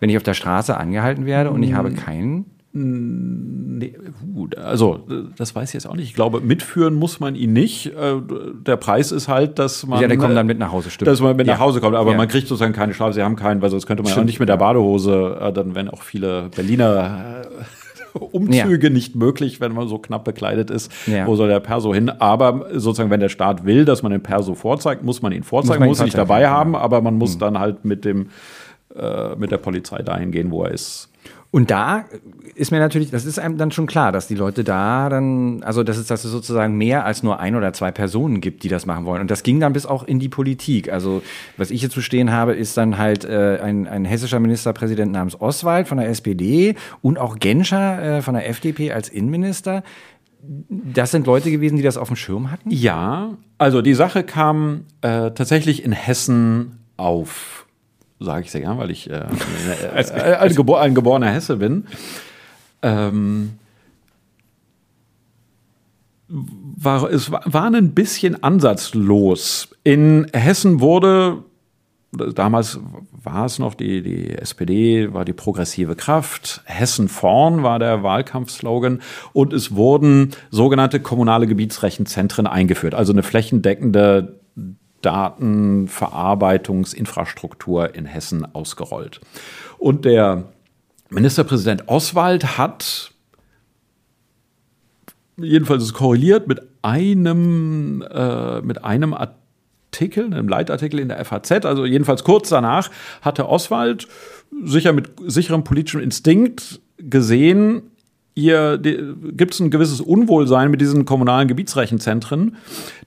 [0.00, 1.96] wenn ich auf der Straße angehalten werde und ich habe mhm.
[1.96, 3.96] keinen, Nee,
[4.56, 5.00] also,
[5.36, 6.08] das weiß ich jetzt auch nicht.
[6.08, 7.86] Ich glaube, mitführen muss man ihn nicht.
[7.86, 8.16] Äh,
[8.66, 10.02] der Preis ist halt, dass man.
[10.02, 11.08] Ja, der kommt dann mit nach Hause, stimmt.
[11.08, 11.54] Dass man mit ja.
[11.54, 12.16] nach Hause kommt, aber ja.
[12.16, 13.14] man kriegt sozusagen keine Strafe.
[13.14, 14.24] Sie haben keinen, weil sonst könnte man stimmt.
[14.24, 17.44] auch nicht mit der Badehose, äh, dann wären auch viele Berliner
[18.14, 18.92] äh, Umzüge ja.
[18.92, 20.92] nicht möglich, wenn man so knapp bekleidet ist.
[21.06, 21.26] Ja.
[21.26, 22.10] Wo soll der Perso hin?
[22.10, 25.80] Aber sozusagen, wenn der Staat will, dass man den Perso vorzeigt, muss man ihn vorzeigen,
[25.80, 27.40] muss, muss ihn nicht dabei haben, aber man muss mhm.
[27.40, 28.28] dann halt mit dem
[28.94, 31.10] äh, mit der Polizei dahin gehen, wo er ist.
[31.50, 32.04] Und da
[32.54, 35.82] ist mir natürlich, das ist einem dann schon klar, dass die Leute da dann, also
[35.82, 38.86] dass es, dass es sozusagen mehr als nur ein oder zwei Personen gibt, die das
[38.86, 39.20] machen wollen.
[39.20, 40.92] Und das ging dann bis auch in die Politik.
[40.92, 41.22] Also
[41.56, 45.40] was ich hier zu stehen habe, ist dann halt äh, ein, ein hessischer Ministerpräsident namens
[45.40, 49.82] Oswald von der SPD und auch Genscher äh, von der FDP als Innenminister.
[50.68, 52.70] Das sind Leute gewesen, die das auf dem Schirm hatten?
[52.70, 57.65] Ja, also die Sache kam äh, tatsächlich in Hessen auf
[58.18, 59.26] sage ich sehr gern, weil ich äh,
[59.94, 61.86] als, äh, ein, Gebor ein, geborener Hesse bin.
[62.82, 63.52] Ähm,
[66.28, 69.68] war, es war ein bisschen ansatzlos.
[69.84, 71.44] In Hessen wurde
[72.34, 72.80] damals
[73.22, 76.62] war es noch die, die SPD, war die progressive Kraft.
[76.64, 79.00] Hessen vorn war der Wahlkampfslogan.
[79.32, 84.35] Und es wurden sogenannte kommunale Gebietsrechenzentren eingeführt, also eine flächendeckende
[85.06, 89.20] Datenverarbeitungsinfrastruktur in Hessen ausgerollt.
[89.78, 90.44] Und der
[91.10, 93.12] Ministerpräsident Oswald hat
[95.36, 101.84] jedenfalls ist korreliert mit einem, äh, mit einem Artikel, einem Leitartikel in der FAZ, also
[101.84, 102.90] jedenfalls kurz danach,
[103.22, 104.08] hatte Oswald
[104.64, 107.92] sicher mit sicherem politischem Instinkt gesehen,
[108.36, 112.56] hier gibt es ein gewisses Unwohlsein mit diesen kommunalen Gebietsrechenzentren,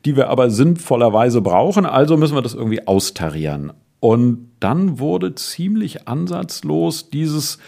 [0.04, 3.72] die wir aber sinnvollerweise brauchen, also müssen wir das irgendwie austarieren.
[4.00, 7.60] Und dann wurde ziemlich ansatzlos dieses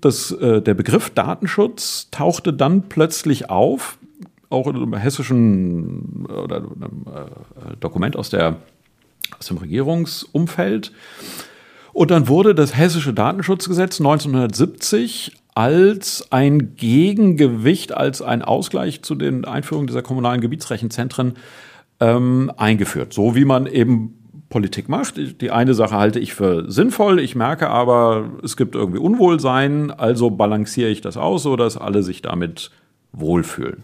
[0.00, 3.98] das, äh, der Begriff Datenschutz tauchte dann plötzlich auf,
[4.50, 8.56] auch in einem hessischen oder einem äh, Dokument aus, der,
[9.38, 10.92] aus dem Regierungsumfeld.
[11.92, 19.44] Und dann wurde das hessische Datenschutzgesetz 1970 als ein Gegengewicht, als ein Ausgleich zu den
[19.44, 21.34] Einführungen dieser kommunalen Gebietsrechenzentren
[21.98, 23.12] ähm, eingeführt.
[23.12, 24.14] So wie man eben
[24.50, 25.16] Politik macht.
[25.40, 30.30] Die eine Sache halte ich für sinnvoll, ich merke aber, es gibt irgendwie Unwohlsein, also
[30.30, 32.70] balanciere ich das aus, so dass alle sich damit
[33.10, 33.82] wohlfühlen.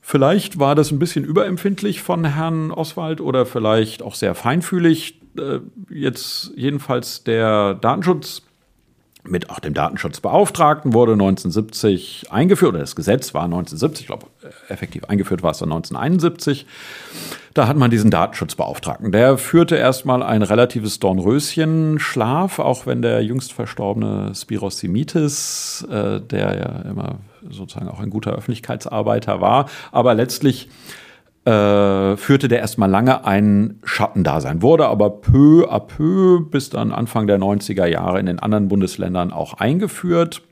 [0.00, 5.20] Vielleicht war das ein bisschen überempfindlich von Herrn Oswald oder vielleicht auch sehr feinfühlig.
[5.38, 8.42] Äh, jetzt jedenfalls der Datenschutz
[9.24, 14.26] mit auch dem Datenschutzbeauftragten wurde 1970 eingeführt, oder das Gesetz war 1970, ich glaube,
[14.68, 16.66] effektiv eingeführt war es dann 1971.
[17.52, 19.10] Da hat man diesen Datenschutzbeauftragten.
[19.10, 26.58] Der führte erstmal ein relatives Dornröschen-Schlaf, auch wenn der jüngst verstorbene Spiros Simitis, äh, der
[26.58, 27.18] ja immer
[27.48, 30.68] sozusagen auch ein guter Öffentlichkeitsarbeiter war, aber letztlich
[31.50, 37.26] äh, führte der erstmal lange ein Schattendasein, wurde aber peu à peu bis dann Anfang
[37.26, 40.42] der 90er Jahre in den anderen Bundesländern auch eingeführt.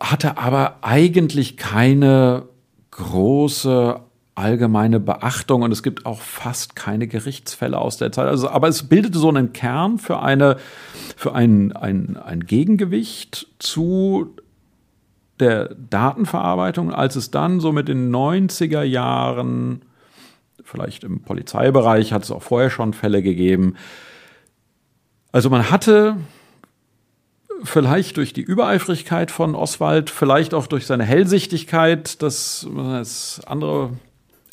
[0.00, 2.44] Hatte aber eigentlich keine
[2.92, 4.00] große
[4.34, 8.26] allgemeine Beachtung und es gibt auch fast keine Gerichtsfälle aus der Zeit.
[8.26, 10.56] Also, aber es bildete so einen Kern für eine,
[11.14, 14.34] für ein, ein, ein Gegengewicht zu
[15.40, 19.82] der Datenverarbeitung, als es dann so mit den 90er Jahren,
[20.62, 23.74] vielleicht im Polizeibereich hat es auch vorher schon Fälle gegeben.
[25.32, 26.16] Also man hatte
[27.62, 33.90] vielleicht durch die Übereifrigkeit von Oswald, vielleicht auch durch seine Hellsichtigkeit, das, das andere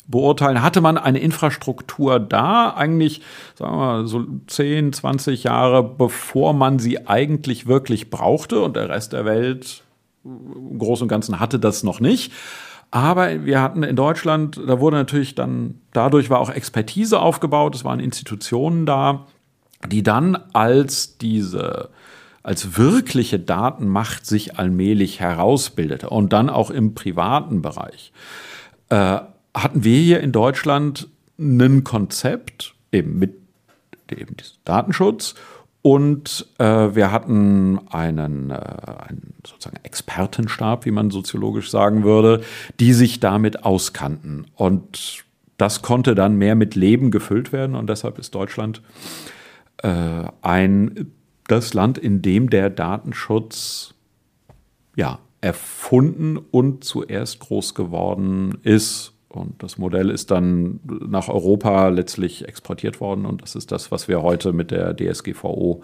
[0.06, 3.20] beurteilen, hatte man eine Infrastruktur da, eigentlich,
[3.54, 8.88] sagen wir mal, so 10, 20 Jahre bevor man sie eigentlich wirklich brauchte und der
[8.88, 9.84] Rest der Welt
[10.24, 12.32] im Großen und Ganzen hatte das noch nicht.
[12.90, 17.84] Aber wir hatten in Deutschland, da wurde natürlich dann, dadurch war auch Expertise aufgebaut, es
[17.84, 19.26] waren Institutionen da,
[19.86, 21.90] die dann als diese,
[22.42, 28.12] als wirkliche Datenmacht sich allmählich herausbildete und dann auch im privaten Bereich,
[28.88, 29.18] äh,
[29.54, 31.08] hatten wir hier in Deutschland
[31.38, 33.34] ein Konzept eben mit
[34.10, 35.34] eben diesem Datenschutz
[35.82, 42.42] und äh, wir hatten einen, äh, einen sozusagen Expertenstab, wie man soziologisch sagen würde,
[42.80, 44.46] die sich damit auskannten.
[44.54, 45.24] Und
[45.56, 47.76] das konnte dann mehr mit Leben gefüllt werden.
[47.76, 48.82] Und deshalb ist Deutschland
[49.82, 51.12] äh, ein
[51.46, 53.94] das Land, in dem der Datenschutz
[54.96, 62.48] ja erfunden und zuerst groß geworden ist und das Modell ist dann nach Europa letztlich
[62.48, 65.82] exportiert worden und das ist das, was wir heute mit der DSGVO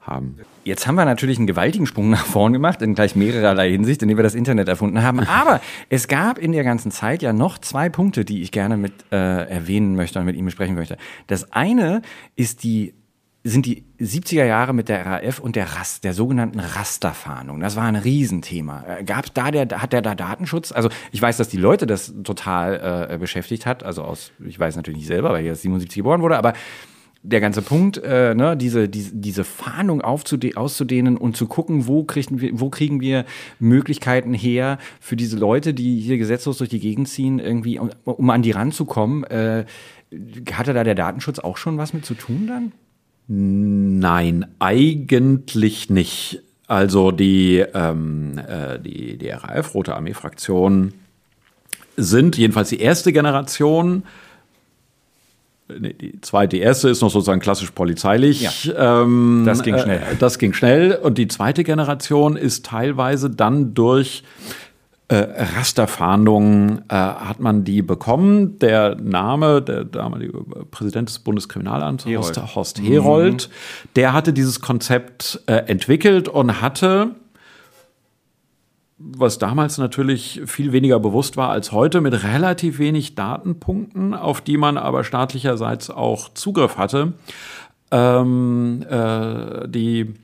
[0.00, 0.38] haben.
[0.64, 4.16] Jetzt haben wir natürlich einen gewaltigen Sprung nach vorn gemacht, in gleich mehrerlei Hinsicht, indem
[4.16, 5.20] wir das Internet erfunden haben.
[5.20, 5.60] Aber
[5.90, 9.16] es gab in der ganzen Zeit ja noch zwei Punkte, die ich gerne mit äh,
[9.16, 10.96] erwähnen möchte und mit ihm besprechen möchte.
[11.26, 12.00] Das eine
[12.34, 12.94] ist die
[13.42, 17.60] sind die 70er Jahre mit der RAF und der Rast, der sogenannten Rasterfahndung.
[17.60, 18.84] Das war ein Riesenthema.
[18.86, 20.72] Äh, Gab da der, hat der da Datenschutz?
[20.72, 23.82] Also ich weiß, dass die Leute das total äh, beschäftigt hat.
[23.82, 26.52] Also aus, ich weiß natürlich nicht selber, weil ich erst 77 geboren wurde, aber
[27.22, 32.40] der ganze Punkt, äh, ne, diese, diese, diese Fahndung auszudehnen und zu gucken, wo kriegen,
[32.40, 33.26] wir, wo kriegen wir
[33.58, 38.30] Möglichkeiten her für diese Leute, die hier gesetzlos durch die Gegend ziehen, irgendwie, um, um
[38.30, 39.24] an die ranzukommen.
[39.24, 39.64] Äh,
[40.52, 42.72] hatte da der Datenschutz auch schon was mit zu tun dann?
[43.32, 46.42] Nein, eigentlich nicht.
[46.66, 50.94] Also die, ähm, äh, die, die RAF, Rote Armee-Fraktion,
[51.96, 54.02] sind jedenfalls die erste Generation.
[55.68, 58.64] Nee, die zweite, die erste ist noch sozusagen klassisch polizeilich.
[58.64, 59.98] Ja, ähm, das ging schnell.
[59.98, 60.96] Äh, das ging schnell.
[60.96, 64.24] Und die zweite Generation ist teilweise dann durch
[65.14, 68.58] Rasterfahndungen äh, hat man die bekommen.
[68.58, 72.54] Der Name, der damalige Präsident des Bundeskriminalamts, Herold.
[72.54, 73.50] Horst, Herold,
[73.96, 77.16] der hatte dieses Konzept äh, entwickelt und hatte
[79.02, 84.58] was damals natürlich viel weniger bewusst war als heute, mit relativ wenig Datenpunkten, auf die
[84.58, 87.14] man aber staatlicherseits auch Zugriff hatte,
[87.90, 90.14] ähm, äh, die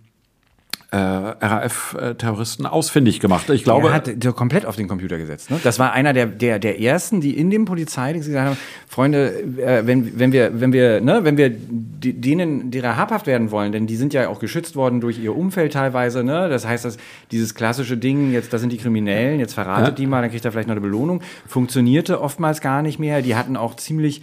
[0.97, 3.51] äh, RAF-Terroristen ausfindig gemacht.
[3.51, 5.51] Ich glaube, er hat komplett auf den Computer gesetzt.
[5.51, 5.61] Ne?
[5.63, 8.57] Das war einer der, der, der ersten, die in dem Polizeidienst gesagt haben,
[8.89, 13.51] Freunde, äh, wenn, wenn wir, wenn wir, ne, wenn wir die, denen derer habhaft werden
[13.51, 16.49] wollen, denn die sind ja auch geschützt worden durch ihr Umfeld teilweise, ne?
[16.49, 16.97] Das heißt, dass
[17.31, 19.91] dieses klassische Ding, jetzt, das sind die Kriminellen, jetzt verratet Ja.
[19.95, 23.23] die mal, dann kriegt er vielleicht noch eine Belohnung, funktionierte oftmals gar nicht mehr.
[23.23, 24.23] Die hatten auch ziemlich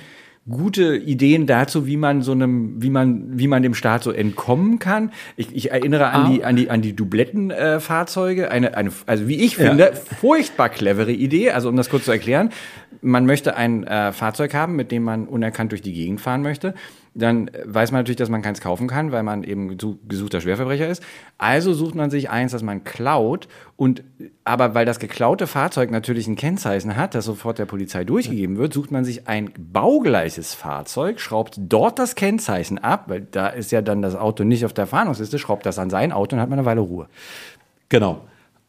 [0.50, 4.78] gute Ideen dazu, wie man so einem, wie man, wie man dem Staat so entkommen
[4.80, 5.12] kann.
[5.38, 6.30] Ich, ich erinnere an Ah.
[6.30, 8.52] die, an die, an die Dublettenfahrzeuge.
[8.52, 9.70] eine, eine, also wie ich Ja.
[9.70, 11.52] finde, furchtbar clevere Idee.
[11.52, 12.50] Also um das kurz zu erklären,
[13.02, 16.74] man möchte ein äh, Fahrzeug haben, mit dem man unerkannt durch die Gegend fahren möchte.
[17.16, 20.88] Dann weiß man natürlich, dass man keins kaufen kann, weil man eben gesu- gesuchter Schwerverbrecher
[20.88, 21.04] ist.
[21.38, 23.48] Also sucht man sich eins, das man klaut.
[23.78, 24.04] Und
[24.44, 28.74] aber weil das geklaute Fahrzeug natürlich ein Kennzeichen hat, das sofort der Polizei durchgegeben wird,
[28.74, 33.82] sucht man sich ein baugleiches Fahrzeug, schraubt dort das Kennzeichen ab, weil da ist ja
[33.84, 36.58] dann das Auto nicht auf der Fahndungsliste, schraubt das an sein Auto und hat man
[36.60, 37.08] eine Weile Ruhe.
[37.90, 38.22] genau.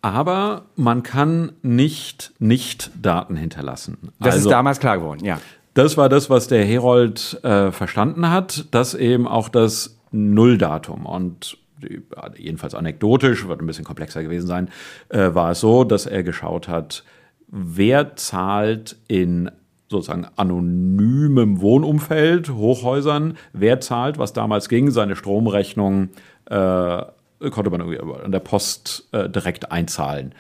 [0.03, 3.97] Aber man kann nicht nicht Daten hinterlassen.
[4.21, 5.41] Das Also- ist damals klar geworden, ja.
[5.75, 11.59] Das war das, was der Herold äh, verstanden hat, dass eben auch das Nulldatum und
[12.37, 14.71] jedenfalls anekdotisch, wird ein bisschen komplexer gewesen sein,
[15.09, 17.05] äh, war es so, dass er geschaut hat,
[17.49, 19.51] wer zahlt in
[19.91, 26.11] sozusagen anonymem Wohnumfeld, Hochhäusern, wer zahlt, was damals ging, seine Stromrechnung
[26.47, 27.03] äh,
[27.51, 30.35] konnte man irgendwie an der Post äh, direkt einzahlen.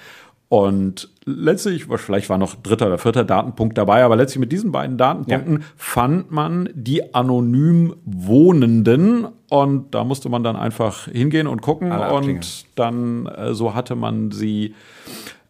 [0.55, 4.97] Und letztlich, vielleicht war noch dritter oder vierter Datenpunkt dabei, aber letztlich mit diesen beiden
[4.97, 11.91] Datenpunkten fand man die anonym Wohnenden und da musste man dann einfach hingehen und gucken
[11.91, 14.77] und dann äh, so hatte man sie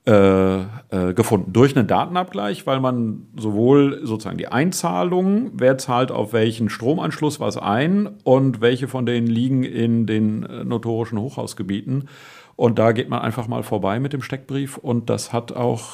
[0.06, 1.52] äh, äh, gefunden.
[1.52, 7.58] Durch einen Datenabgleich, weil man sowohl sozusagen die Einzahlungen, wer zahlt auf welchen Stromanschluss was
[7.58, 12.08] ein und welche von denen liegen in den äh, notorischen Hochhausgebieten.
[12.56, 15.84] Und da geht man einfach mal vorbei mit dem Steckbrief und das hat auch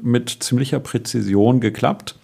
[0.00, 2.16] mit ziemlicher Präzision geklappt.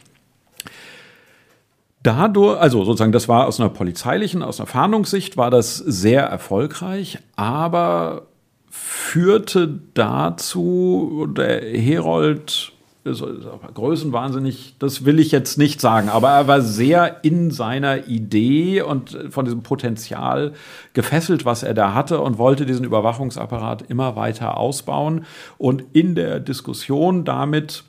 [2.03, 7.19] Dadurch, also sozusagen, das war aus einer polizeilichen, aus einer Fahndungssicht war das sehr erfolgreich,
[7.35, 8.29] aber
[8.71, 12.73] führte dazu, der Herold
[13.13, 19.17] größenwahnsinnig, das will ich jetzt nicht sagen, aber er war sehr in seiner Idee und
[19.31, 20.53] von diesem Potenzial
[20.93, 25.25] gefesselt, was er da hatte und wollte diesen Überwachungsapparat immer weiter ausbauen.
[25.59, 27.85] Und in der Diskussion damit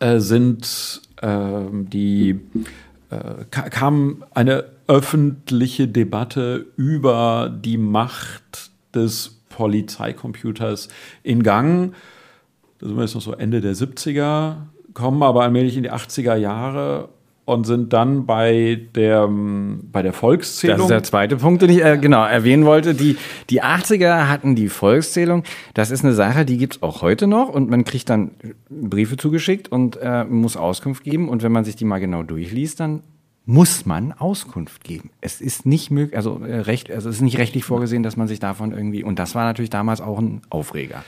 [0.00, 2.40] äh, sind ähm, die
[3.10, 10.88] äh, ka- kam eine öffentliche Debatte über die Macht des Polizeicomputers
[11.22, 11.94] in Gang.
[12.78, 14.56] Da sind wir jetzt noch so Ende der 70er,
[14.94, 17.08] kommen aber allmählich in die 80er Jahre
[17.48, 20.76] und sind dann bei der, ähm, bei der Volkszählung.
[20.76, 22.94] Das ist der zweite Punkt, den ich äh, genau erwähnen wollte.
[22.94, 23.16] Die,
[23.48, 25.44] die 80er hatten die Volkszählung.
[25.72, 28.32] Das ist eine Sache, die gibt's auch heute noch und man kriegt dann
[28.68, 31.30] Briefe zugeschickt und äh, muss Auskunft geben.
[31.30, 33.02] Und wenn man sich die mal genau durchliest, dann
[33.46, 35.08] muss man Auskunft geben.
[35.22, 38.28] Es ist nicht möglich, also äh, recht, also es ist nicht rechtlich vorgesehen, dass man
[38.28, 41.02] sich davon irgendwie, und das war natürlich damals auch ein Aufreger.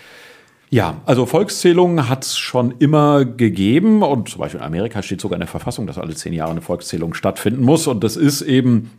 [0.72, 5.34] Ja, also Volkszählungen hat es schon immer gegeben und zum Beispiel in Amerika steht sogar
[5.36, 8.92] in der Verfassung, dass alle zehn Jahre eine Volkszählung stattfinden muss und das ist eben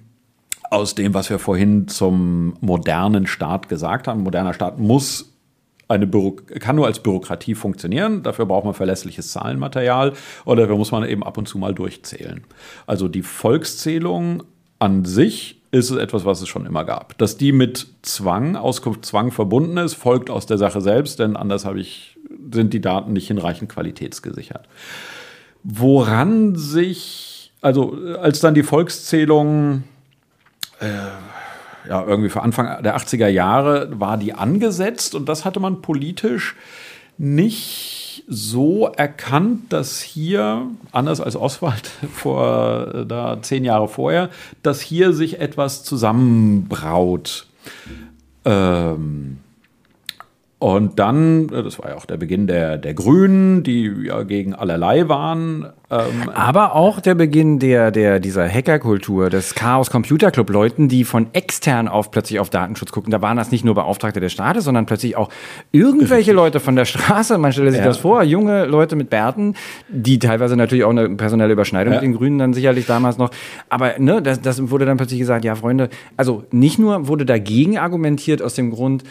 [0.70, 4.20] aus dem, was wir vorhin zum modernen Staat gesagt haben.
[4.20, 5.34] Ein moderner Staat muss
[5.88, 8.24] eine Büro kann nur als Bürokratie funktionieren.
[8.24, 10.14] Dafür braucht man verlässliches Zahlenmaterial
[10.46, 12.44] und dafür muss man eben ab und zu mal durchzählen.
[12.86, 14.44] Also die Volkszählung
[14.80, 17.18] an sich ist es etwas, was es schon immer gab.
[17.18, 21.80] Dass die mit Zwang, Auskunftszwang verbunden ist, folgt aus der Sache selbst, denn anders habe
[21.80, 22.20] ich,
[22.52, 24.68] sind die Daten nicht hinreichend qualitätsgesichert.
[25.64, 29.84] Woran sich, also als dann die Volkszählung
[31.88, 36.56] ja, irgendwie für Anfang der 80er Jahre war die angesetzt und das hatte man politisch
[37.18, 38.01] nicht
[38.34, 44.30] so erkannt, dass hier, anders als Oswald vor äh, da zehn Jahre vorher,
[44.64, 47.48] dass hier sich etwas zusammenbraut.
[48.46, 49.40] Ähm,
[50.62, 54.54] Und dann, äh, das war ja auch der Beginn der, der Grünen, die ja gegen
[54.54, 55.66] allerlei waren.
[55.90, 61.04] Ähm Aber auch der Beginn der, der, dieser Hackerkultur, des Chaos Computer Club Leuten, die
[61.04, 63.10] von extern auf plötzlich auf Datenschutz gucken.
[63.10, 65.30] Da waren das nicht nur Beauftragte des Staates, sondern plötzlich auch
[65.72, 67.40] irgendwelche Leute von der Straße.
[67.40, 67.86] Man stelle sich ja.
[67.88, 69.56] das vor, junge Leute mit Bärten,
[69.90, 72.02] die teilweise natürlich auch eine personelle Überschneidung ja.
[72.02, 73.32] mit den Grünen dann sicherlich damals noch.
[73.70, 77.80] Aber ne, das, das wurde dann plötzlich gesagt, ja, Freunde, also nicht nur wurde dagegen
[77.80, 79.04] argumentiert aus dem Grund,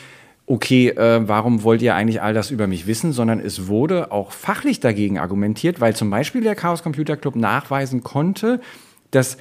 [0.46, 4.32] okay, äh, warum wollt ihr eigentlich all das über mich wissen, sondern es wurde auch
[4.32, 8.60] fachlich dagegen argumentiert, weil zum Beispiel der Chaos Computer Club nachweisen konnte,
[9.10, 9.38] dass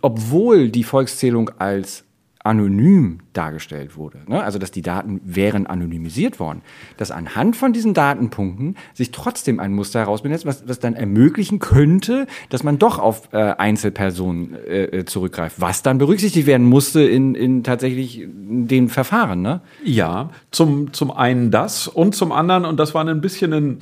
[0.00, 2.04] obwohl die Volkszählung als
[2.44, 4.18] anonym dargestellt wurde.
[4.26, 4.42] Ne?
[4.42, 6.62] Also dass die Daten wären anonymisiert worden.
[6.96, 12.26] Dass anhand von diesen Datenpunkten sich trotzdem ein Muster herausbildet, was, was dann ermöglichen könnte,
[12.50, 15.60] dass man doch auf äh, Einzelpersonen äh, äh, zurückgreift.
[15.60, 19.42] Was dann berücksichtigt werden musste in, in tatsächlich den Verfahren.
[19.42, 19.60] Ne?
[19.84, 23.78] Ja, zum, zum einen das und zum anderen, und das war ein bisschen ein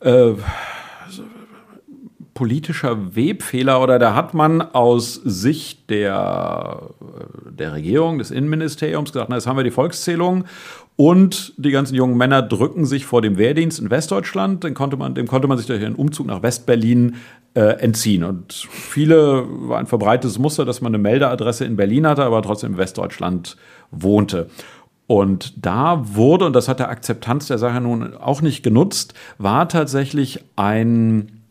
[0.00, 0.34] äh,
[2.42, 6.90] politischer Webfehler oder da hat man aus Sicht der,
[7.48, 10.46] der Regierung, des Innenministeriums gesagt, na, jetzt haben wir die Volkszählung
[10.96, 14.64] und die ganzen jungen Männer drücken sich vor dem Wehrdienst in Westdeutschland.
[14.64, 17.14] Dann konnte man, dem konnte man sich durch einen Umzug nach Westberlin
[17.54, 18.24] äh, entziehen.
[18.24, 22.72] Und viele war ein verbreitetes Muster, dass man eine Meldeadresse in Berlin hatte, aber trotzdem
[22.72, 23.56] in Westdeutschland
[23.92, 24.48] wohnte.
[25.06, 29.68] Und da wurde, und das hat der Akzeptanz der Sache nun auch nicht genutzt, war
[29.68, 31.41] tatsächlich ein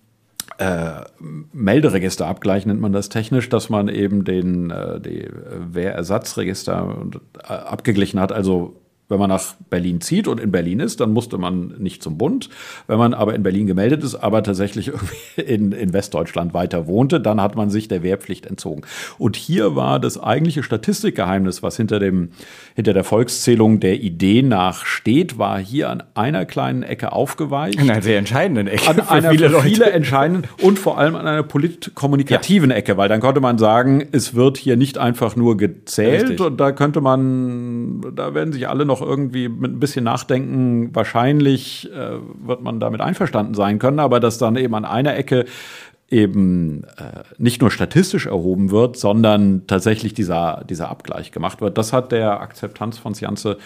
[0.61, 1.05] äh,
[1.53, 5.27] Melderegister abgleichen, nennt man das technisch, dass man eben den äh, die
[5.71, 6.95] Wehrersatzregister
[7.43, 8.80] äh, abgeglichen hat, also
[9.11, 12.49] wenn man nach Berlin zieht und in Berlin ist, dann musste man nicht zum Bund.
[12.87, 14.91] Wenn man aber in Berlin gemeldet ist, aber tatsächlich
[15.35, 18.83] in, in Westdeutschland weiter wohnte, dann hat man sich der Wehrpflicht entzogen.
[19.17, 22.29] Und hier war das eigentliche Statistikgeheimnis, was hinter, dem,
[22.75, 27.79] hinter der Volkszählung der Idee nach steht, war hier an einer kleinen Ecke aufgeweicht.
[27.79, 28.87] In einer sehr entscheidenden Ecke.
[28.89, 29.67] An einer viele, Leute.
[29.67, 32.77] viele entscheidenden und vor allem an einer politkommunikativen ja.
[32.77, 36.45] Ecke, weil dann konnte man sagen, es wird hier nicht einfach nur gezählt Richtig.
[36.45, 40.95] und da könnte man, da werden sich alle noch noch irgendwie mit ein bisschen Nachdenken
[40.95, 45.45] wahrscheinlich äh, wird man damit einverstanden sein können, aber dass dann eben an einer Ecke
[46.09, 51.77] eben äh, nicht nur statistisch erhoben wird, sondern tatsächlich dieser, dieser Abgleich gemacht wird.
[51.77, 53.57] Das hat der Akzeptanz von Janze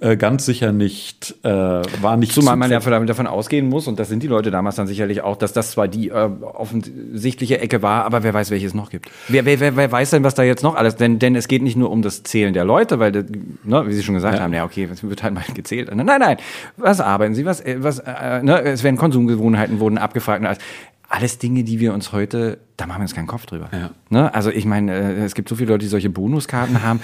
[0.00, 4.08] äh, ganz sicher nicht, äh, war nicht Zumal man ja davon ausgehen muss, und das
[4.08, 8.04] sind die Leute damals dann sicherlich auch, dass das zwar die äh, offensichtliche Ecke war,
[8.04, 9.10] aber wer weiß, welche es noch gibt.
[9.28, 11.76] Wer, wer, wer, weiß denn, was da jetzt noch alles, denn, denn es geht nicht
[11.76, 13.12] nur um das Zählen der Leute, weil,
[13.64, 14.42] ne, wie Sie schon gesagt ja.
[14.42, 15.94] haben, ja, okay, es wird halt mal gezählt.
[15.94, 16.36] Nein, nein,
[16.76, 20.42] was arbeiten Sie, was, was, äh, ne, es werden Konsumgewohnheiten wurden abgefragt.
[21.08, 23.70] Alles Dinge, die wir uns heute, da machen wir uns keinen Kopf drüber.
[23.72, 23.90] Ja.
[24.10, 24.32] Ne?
[24.34, 27.00] Also ich meine, äh, es gibt so viele Leute, die solche Bonuskarten haben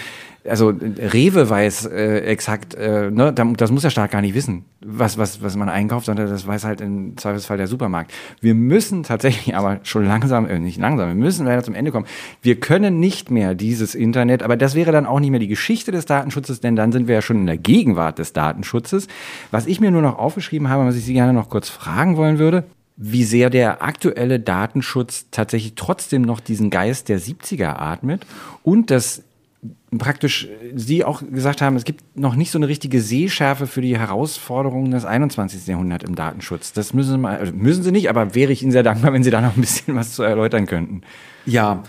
[0.48, 5.16] also Rewe weiß äh, exakt, äh, ne, das muss der Staat gar nicht wissen, was,
[5.16, 8.12] was, was man einkauft, sondern das weiß halt im Zweifelsfall der Supermarkt.
[8.40, 12.06] Wir müssen tatsächlich aber schon langsam, äh, nicht langsam, wir müssen leider zum Ende kommen.
[12.42, 15.92] Wir können nicht mehr dieses Internet, aber das wäre dann auch nicht mehr die Geschichte
[15.92, 19.08] des Datenschutzes, denn dann sind wir ja schon in der Gegenwart des Datenschutzes.
[19.50, 22.38] Was ich mir nur noch aufgeschrieben habe, was ich Sie gerne noch kurz fragen wollen
[22.38, 22.64] würde,
[22.96, 28.24] wie sehr der aktuelle Datenschutz tatsächlich trotzdem noch diesen Geist der 70er atmet
[28.62, 29.22] und dass
[29.98, 33.98] praktisch Sie auch gesagt haben, es gibt noch nicht so eine richtige Sehschärfe für die
[33.98, 35.66] Herausforderungen des 21.
[35.66, 36.72] Jahrhunderts im Datenschutz.
[36.72, 39.24] Das müssen Sie mal, also müssen Sie nicht, aber wäre ich Ihnen sehr dankbar, wenn
[39.24, 41.02] Sie da noch ein bisschen was zu erläutern könnten.
[41.46, 41.82] Ja,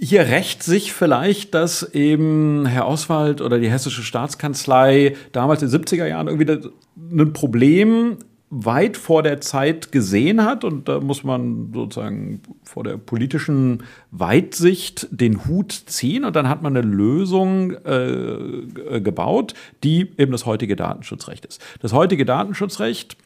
[0.00, 5.80] hier rächt sich vielleicht, dass eben Herr Oswald oder die Hessische Staatskanzlei damals in den
[5.80, 8.18] 70er Jahren irgendwie ein Problem
[8.54, 10.64] weit vor der Zeit gesehen hat.
[10.64, 16.24] Und da muss man sozusagen vor der politischen Weitsicht den Hut ziehen.
[16.24, 21.60] Und dann hat man eine Lösung äh, gebaut, die eben das heutige Datenschutzrecht ist.
[21.80, 23.16] Das heutige Datenschutzrecht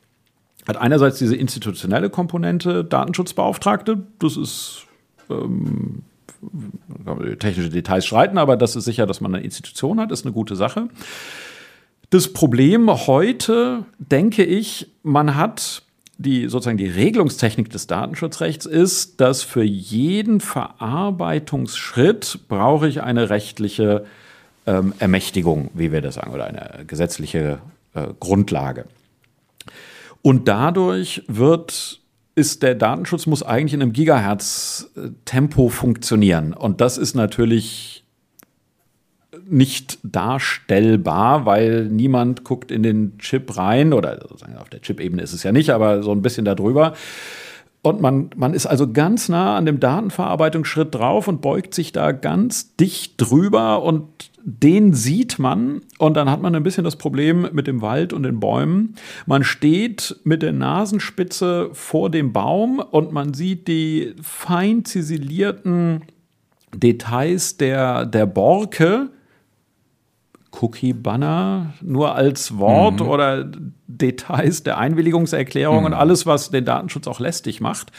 [0.66, 4.06] hat einerseits diese institutionelle Komponente Datenschutzbeauftragte.
[4.18, 4.86] Das ist
[5.30, 6.02] ähm,
[7.38, 10.56] technische Details streiten, aber das ist sicher, dass man eine Institution hat, ist eine gute
[10.56, 10.88] Sache.
[12.10, 15.82] Das Problem heute, denke ich, man hat
[16.18, 24.04] die sozusagen die Regelungstechnik des Datenschutzrechts ist, dass für jeden Verarbeitungsschritt brauche ich eine rechtliche
[24.66, 27.60] ähm, Ermächtigung, wie wir das sagen, oder eine gesetzliche
[27.94, 28.86] äh, Grundlage.
[30.22, 32.00] Und dadurch wird
[32.34, 36.52] ist der Datenschutz muss eigentlich in einem Gigahertz-Tempo funktionieren.
[36.52, 38.04] Und das ist natürlich
[39.48, 44.26] nicht darstellbar, weil niemand guckt in den Chip rein oder
[44.58, 46.94] auf der Chip-Ebene ist es ja nicht, aber so ein bisschen darüber.
[47.82, 52.12] Und man, man ist also ganz nah an dem Datenverarbeitungsschritt drauf und beugt sich da
[52.12, 57.48] ganz dicht drüber und den sieht man und dann hat man ein bisschen das Problem
[57.52, 58.94] mit dem Wald und den Bäumen.
[59.26, 66.02] Man steht mit der Nasenspitze vor dem Baum und man sieht die fein ziselierten
[66.74, 69.10] Details der, der Borke,
[70.50, 73.08] Cookie-Banner nur als Wort mhm.
[73.08, 73.50] oder
[73.86, 75.86] Details der Einwilligungserklärung mhm.
[75.86, 77.92] und alles, was den Datenschutz auch lästig macht.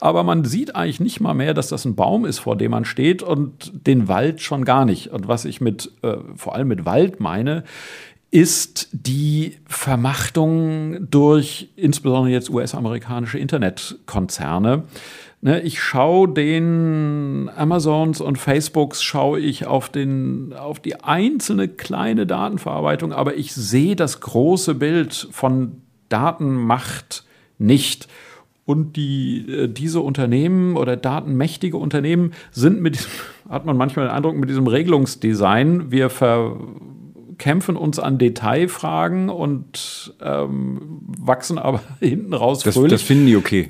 [0.00, 2.84] Aber man sieht eigentlich nicht mal mehr, dass das ein Baum ist, vor dem man
[2.84, 5.08] steht und den Wald schon gar nicht.
[5.08, 7.64] Und was ich mit, äh, vor allem mit Wald meine,
[8.30, 14.82] ist die Vermachtung durch insbesondere jetzt US-amerikanische Internetkonzerne.
[15.44, 22.26] Ne, ich schaue den Amazons und Facebooks, schaue ich auf, den, auf die einzelne kleine
[22.26, 27.24] Datenverarbeitung, aber ich sehe das große Bild von Datenmacht
[27.58, 28.08] nicht.
[28.64, 33.10] Und die, äh, diese Unternehmen oder datenmächtige Unternehmen sind mit diesem,
[33.50, 41.02] hat man manchmal den Eindruck, mit diesem Regelungsdesign, wir verkämpfen uns an Detailfragen und ähm,
[41.18, 42.92] wachsen aber hinten raus das, fröhlich.
[42.92, 43.68] Das finden die okay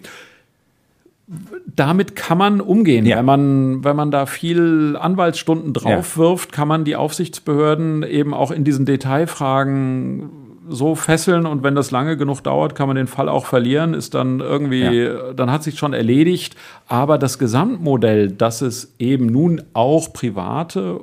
[1.75, 3.07] damit kann man umgehen.
[3.07, 3.18] Ja.
[3.18, 6.22] Wenn, man, wenn man da viel Anwaltsstunden drauf ja.
[6.22, 10.31] wirft, kann man die Aufsichtsbehörden eben auch in diesen Detailfragen
[10.68, 14.14] so fesseln und wenn das lange genug dauert, kann man den Fall auch verlieren, ist
[14.14, 15.33] dann irgendwie, ja.
[15.35, 16.57] dann hat sich schon erledigt.
[16.89, 21.01] Aber das Gesamtmodell, dass es eben nun auch private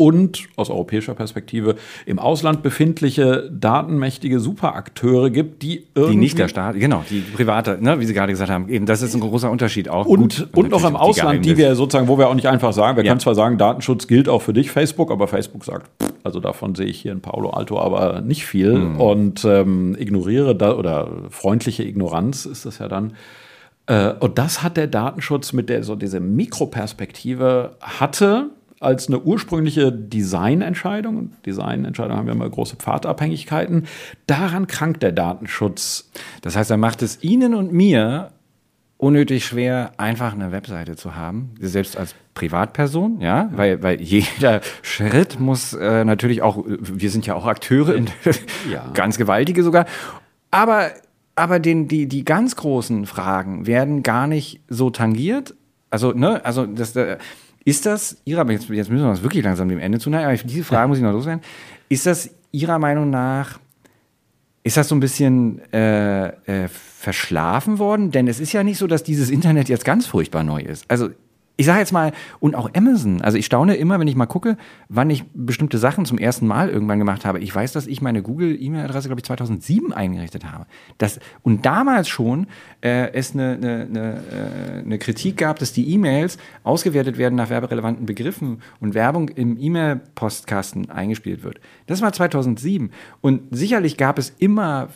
[0.00, 1.76] und aus europäischer Perspektive
[2.06, 6.12] im Ausland befindliche datenmächtige Superakteure gibt, die irgendwie.
[6.14, 8.70] Die nicht der Staat, genau, die private, ne, wie Sie gerade gesagt haben.
[8.70, 10.06] Eben, das ist ein großer Unterschied auch.
[10.06, 12.96] Und, Gut, und noch im Ausland, die, wir sozusagen, wo wir auch nicht einfach sagen,
[12.96, 13.10] wir ja.
[13.10, 15.90] können zwar sagen, Datenschutz gilt auch für dich, Facebook, aber Facebook sagt,
[16.24, 19.00] also davon sehe ich hier in Palo Alto aber nicht viel mhm.
[19.02, 23.12] und ähm, ignoriere da oder freundliche Ignoranz ist das ja dann.
[23.84, 28.50] Äh, und das hat der Datenschutz mit der so diese Mikroperspektive hatte
[28.80, 33.86] als eine ursprüngliche Designentscheidung, und Designentscheidungen haben ja immer große Pfadabhängigkeiten,
[34.26, 36.10] daran krankt der Datenschutz.
[36.40, 38.32] Das heißt, er macht es Ihnen und mir
[38.96, 43.50] unnötig schwer, einfach eine Webseite zu haben, selbst als Privatperson, ja.
[43.52, 47.96] Weil, weil jeder Schritt muss äh, natürlich auch, wir sind ja auch Akteure,
[48.70, 48.90] ja.
[48.94, 49.86] ganz gewaltige sogar,
[50.50, 50.90] aber,
[51.34, 55.54] aber den, die, die ganz großen Fragen werden gar nicht so tangiert.
[55.90, 57.16] Also, ne, also das, äh,
[57.64, 60.64] ist das Ihrer, jetzt, jetzt müssen wir uns wirklich langsam dem Ende zuneigen, aber diese
[60.64, 61.42] Frage muss ich noch loswerden.
[61.88, 63.60] Ist das Ihrer Meinung nach,
[64.62, 68.10] ist das so ein bisschen äh, äh, verschlafen worden?
[68.10, 70.84] Denn es ist ja nicht so, dass dieses Internet jetzt ganz furchtbar neu ist.
[70.88, 71.10] Also
[71.56, 73.20] ich sage jetzt mal, und auch Amazon.
[73.20, 74.56] Also ich staune immer, wenn ich mal gucke,
[74.88, 77.38] wann ich bestimmte Sachen zum ersten Mal irgendwann gemacht habe.
[77.40, 80.66] Ich weiß, dass ich meine Google-E-Mail-Adresse, glaube ich, 2007 eingerichtet habe.
[80.96, 82.46] Das, und damals schon
[82.80, 87.50] äh, es eine, eine, eine, äh, eine Kritik gab, dass die E-Mails ausgewertet werden nach
[87.50, 91.60] werberelevanten Begriffen und Werbung im E-Mail-Postkasten eingespielt wird.
[91.86, 92.90] Das war 2007.
[93.20, 94.88] Und sicherlich gab es immer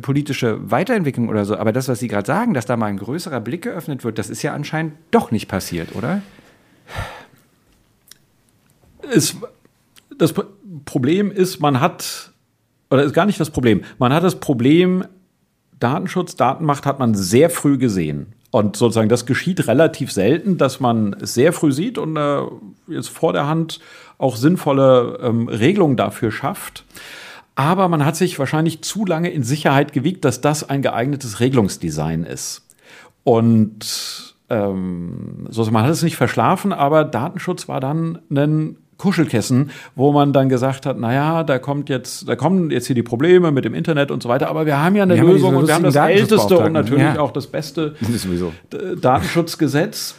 [0.00, 1.56] politische Weiterentwicklung oder so.
[1.56, 4.30] Aber das, was Sie gerade sagen, dass da mal ein größerer Blick geöffnet wird, das
[4.30, 6.22] ist ja anscheinend doch nicht passiert, oder?
[9.10, 9.36] Es,
[10.16, 10.34] das
[10.84, 12.32] Problem ist, man hat,
[12.90, 15.04] oder ist gar nicht das Problem, man hat das Problem,
[15.80, 18.34] Datenschutz, Datenmacht hat man sehr früh gesehen.
[18.50, 22.42] Und sozusagen, das geschieht relativ selten, dass man es sehr früh sieht und äh,
[22.86, 23.80] jetzt vor der Hand
[24.18, 26.84] auch sinnvolle ähm, Regelungen dafür schafft.
[27.54, 32.24] Aber man hat sich wahrscheinlich zu lange in Sicherheit gewiegt, dass das ein geeignetes Regelungsdesign
[32.24, 32.66] ist.
[33.24, 40.12] Und ähm, so, man hat es nicht verschlafen, aber Datenschutz war dann ein Kuschelkissen, wo
[40.12, 43.64] man dann gesagt hat, naja, da kommt jetzt, da kommen jetzt hier die Probleme mit
[43.64, 45.82] dem Internet und so weiter, aber wir haben ja eine wir Lösung und wir haben
[45.82, 47.18] das älteste und natürlich ja.
[47.18, 47.96] auch das beste
[48.70, 50.14] das Datenschutzgesetz,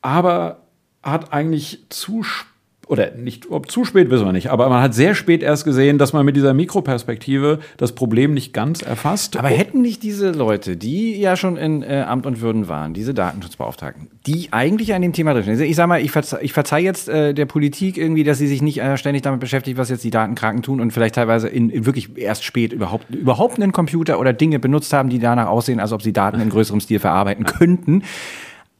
[0.00, 0.58] aber
[1.02, 2.53] hat eigentlich zu spät
[2.88, 5.98] oder nicht, ob zu spät wissen wir nicht, aber man hat sehr spät erst gesehen,
[5.98, 9.36] dass man mit dieser Mikroperspektive das Problem nicht ganz erfasst.
[9.36, 13.14] Aber hätten nicht diese Leute, die ja schon in äh, Amt und Würden waren, diese
[13.14, 15.60] Datenschutzbeauftragten, die eigentlich an dem Thema drin sind.
[15.68, 18.62] Ich sag mal, ich, verze ich verzeih jetzt äh, der Politik irgendwie, dass sie sich
[18.62, 21.86] nicht äh, ständig damit beschäftigt, was jetzt die Datenkranken tun und vielleicht teilweise in, in,
[21.86, 25.92] wirklich erst spät überhaupt, überhaupt einen Computer oder Dinge benutzt haben, die danach aussehen, als
[25.92, 28.02] ob sie Daten in größerem Stil verarbeiten könnten.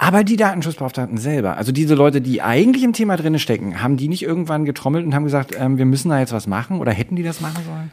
[0.05, 4.09] Aber die Datenschutzbeauftragten selber, also diese Leute, die eigentlich im Thema drinne stecken, haben die
[4.09, 7.17] nicht irgendwann getrommelt und haben gesagt, ähm, wir müssen da jetzt was machen oder hätten
[7.17, 7.91] die das machen sollen?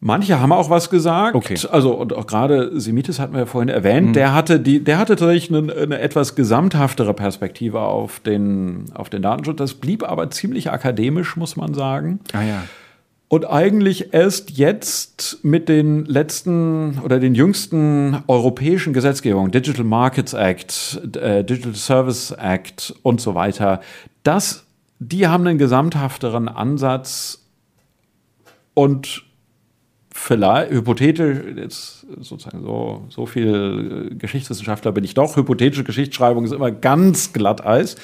[0.00, 1.34] Manche haben auch was gesagt.
[1.34, 1.58] Okay.
[1.70, 4.08] Also und auch gerade Semitis hatten wir ja vorhin erwähnt.
[4.08, 4.12] Mhm.
[4.12, 9.22] Der hatte die, der hatte tatsächlich eine, eine, etwas gesamthaftere Perspektive auf den auf den
[9.22, 9.56] Datenschutz.
[9.56, 12.20] Das blieb aber ziemlich akademisch, muss man sagen.
[12.34, 12.62] Ah ja.
[13.32, 21.00] Und eigentlich erst jetzt mit den letzten oder den jüngsten europäischen Gesetzgebungen, Digital Markets Act,
[21.14, 23.82] äh, Digital Service Act und so weiter,
[24.24, 24.66] das,
[24.98, 27.46] die haben einen gesamthafteren Ansatz
[28.74, 29.22] und
[30.12, 36.72] vielleicht, hypothetisch, jetzt sozusagen so, so viel Geschichtswissenschaftler bin ich doch, hypothetische Geschichtsschreibung ist immer
[36.72, 37.94] ganz Glatteis.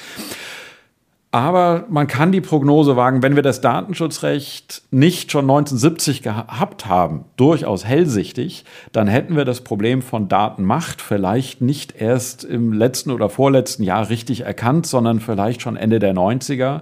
[1.31, 7.25] Aber man kann die Prognose wagen, wenn wir das Datenschutzrecht nicht schon 1970 gehabt haben,
[7.35, 8.63] durchaus hellsichtig,
[8.93, 14.09] dann hätten wir das Problem von Datenmacht vielleicht nicht erst im letzten oder vorletzten Jahr
[14.09, 16.81] richtig erkannt, sondern vielleicht schon Ende der 90er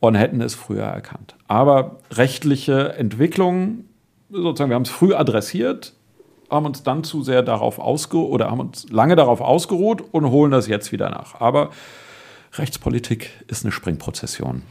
[0.00, 1.34] und hätten es früher erkannt.
[1.48, 3.88] Aber rechtliche Entwicklungen,
[4.30, 5.94] sozusagen, wir haben es früh adressiert,
[6.50, 10.50] haben uns dann zu sehr darauf ausgeruht oder haben uns lange darauf ausgeruht und holen
[10.50, 11.40] das jetzt wieder nach.
[11.40, 11.70] Aber
[12.58, 14.62] Rechtspolitik ist eine Springprozession.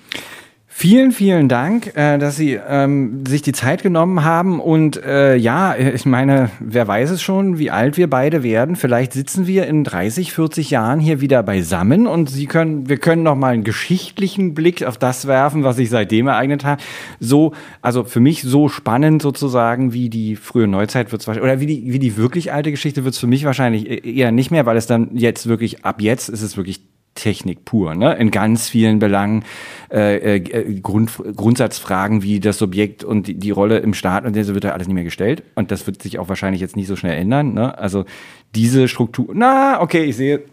[0.77, 4.59] Vielen, vielen Dank, äh, dass Sie ähm, sich die Zeit genommen haben.
[4.59, 8.75] Und äh, ja, ich meine, wer weiß es schon, wie alt wir beide werden.
[8.75, 13.23] Vielleicht sitzen wir in 30, 40 Jahren hier wieder beisammen und Sie können, wir können
[13.23, 16.83] noch mal einen geschichtlichen Blick auf das werfen, was sich seitdem ereignet hat.
[17.21, 21.67] So, also für mich so spannend sozusagen wie die frühe Neuzeit wird wahrscheinlich, oder wie
[21.67, 24.65] die, wie die wirklich alte Geschichte wird es für mich wahrscheinlich e-, eher nicht mehr,
[24.65, 26.81] weil es dann jetzt wirklich, ab jetzt ist es wirklich
[27.15, 28.13] Technik pur, ne?
[28.15, 29.45] in ganz vielen Belangen
[29.91, 34.53] äh, äh, Grund, Grundsatzfragen wie das Subjekt und die, die Rolle im Staat und so
[34.53, 36.95] wird ja alles nicht mehr gestellt und das wird sich auch wahrscheinlich jetzt nicht so
[36.95, 37.53] schnell ändern.
[37.53, 37.77] Ne?
[37.77, 38.05] Also
[38.53, 40.43] diese Struktur, na, okay, ich sehe.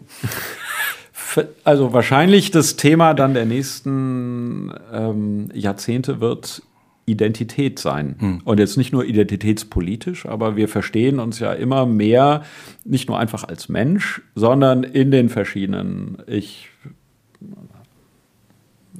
[1.63, 6.61] Also wahrscheinlich das Thema dann der nächsten ähm, Jahrzehnte wird
[7.05, 8.15] Identität sein.
[8.19, 8.41] Hm.
[8.45, 12.43] Und jetzt nicht nur identitätspolitisch, aber wir verstehen uns ja immer mehr
[12.85, 16.69] nicht nur einfach als Mensch, sondern in den verschiedenen Ich.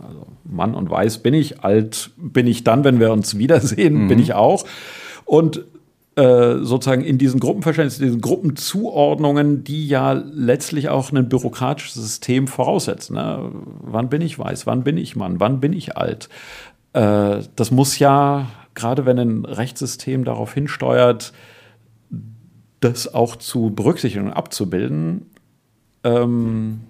[0.02, 4.08] Also Mann und Weiß bin ich, alt bin ich dann, wenn wir uns wiedersehen, mhm.
[4.10, 4.66] bin ich auch.
[5.24, 5.64] Und
[6.16, 13.16] äh, sozusagen in diesen Gruppenverständnissen, diesen Gruppenzuordnungen, die ja letztlich auch ein bürokratisches System voraussetzen.
[13.16, 13.50] Ne?
[13.82, 16.30] Wann bin ich weiß, wann bin ich Mann, wann bin ich alt?
[16.94, 21.34] Äh, das muss ja, gerade wenn ein Rechtssystem darauf hinsteuert,
[22.80, 25.28] das auch zu berücksichtigen und abzubilden,
[26.04, 26.82] ähm,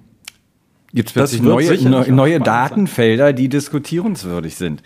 [0.95, 4.83] Jetzt plötzlich neue, neue Datenfelder, die diskutierenswürdig sind.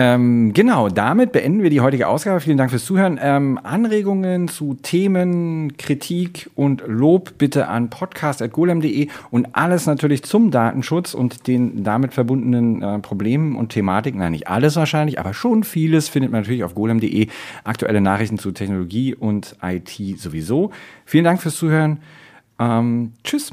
[0.00, 2.38] Ähm, genau, damit beenden wir die heutige Ausgabe.
[2.38, 3.18] Vielen Dank fürs Zuhören.
[3.20, 11.14] Ähm, Anregungen zu Themen, Kritik und Lob bitte an podcast.golem.de und alles natürlich zum Datenschutz
[11.14, 14.20] und den damit verbundenen äh, Problemen und Thematiken.
[14.20, 17.26] Nein, nicht alles wahrscheinlich, aber schon vieles findet man natürlich auf golem.de.
[17.64, 20.70] Aktuelle Nachrichten zu Technologie und IT sowieso.
[21.06, 21.98] Vielen Dank fürs Zuhören.
[22.60, 23.52] Ähm, tschüss.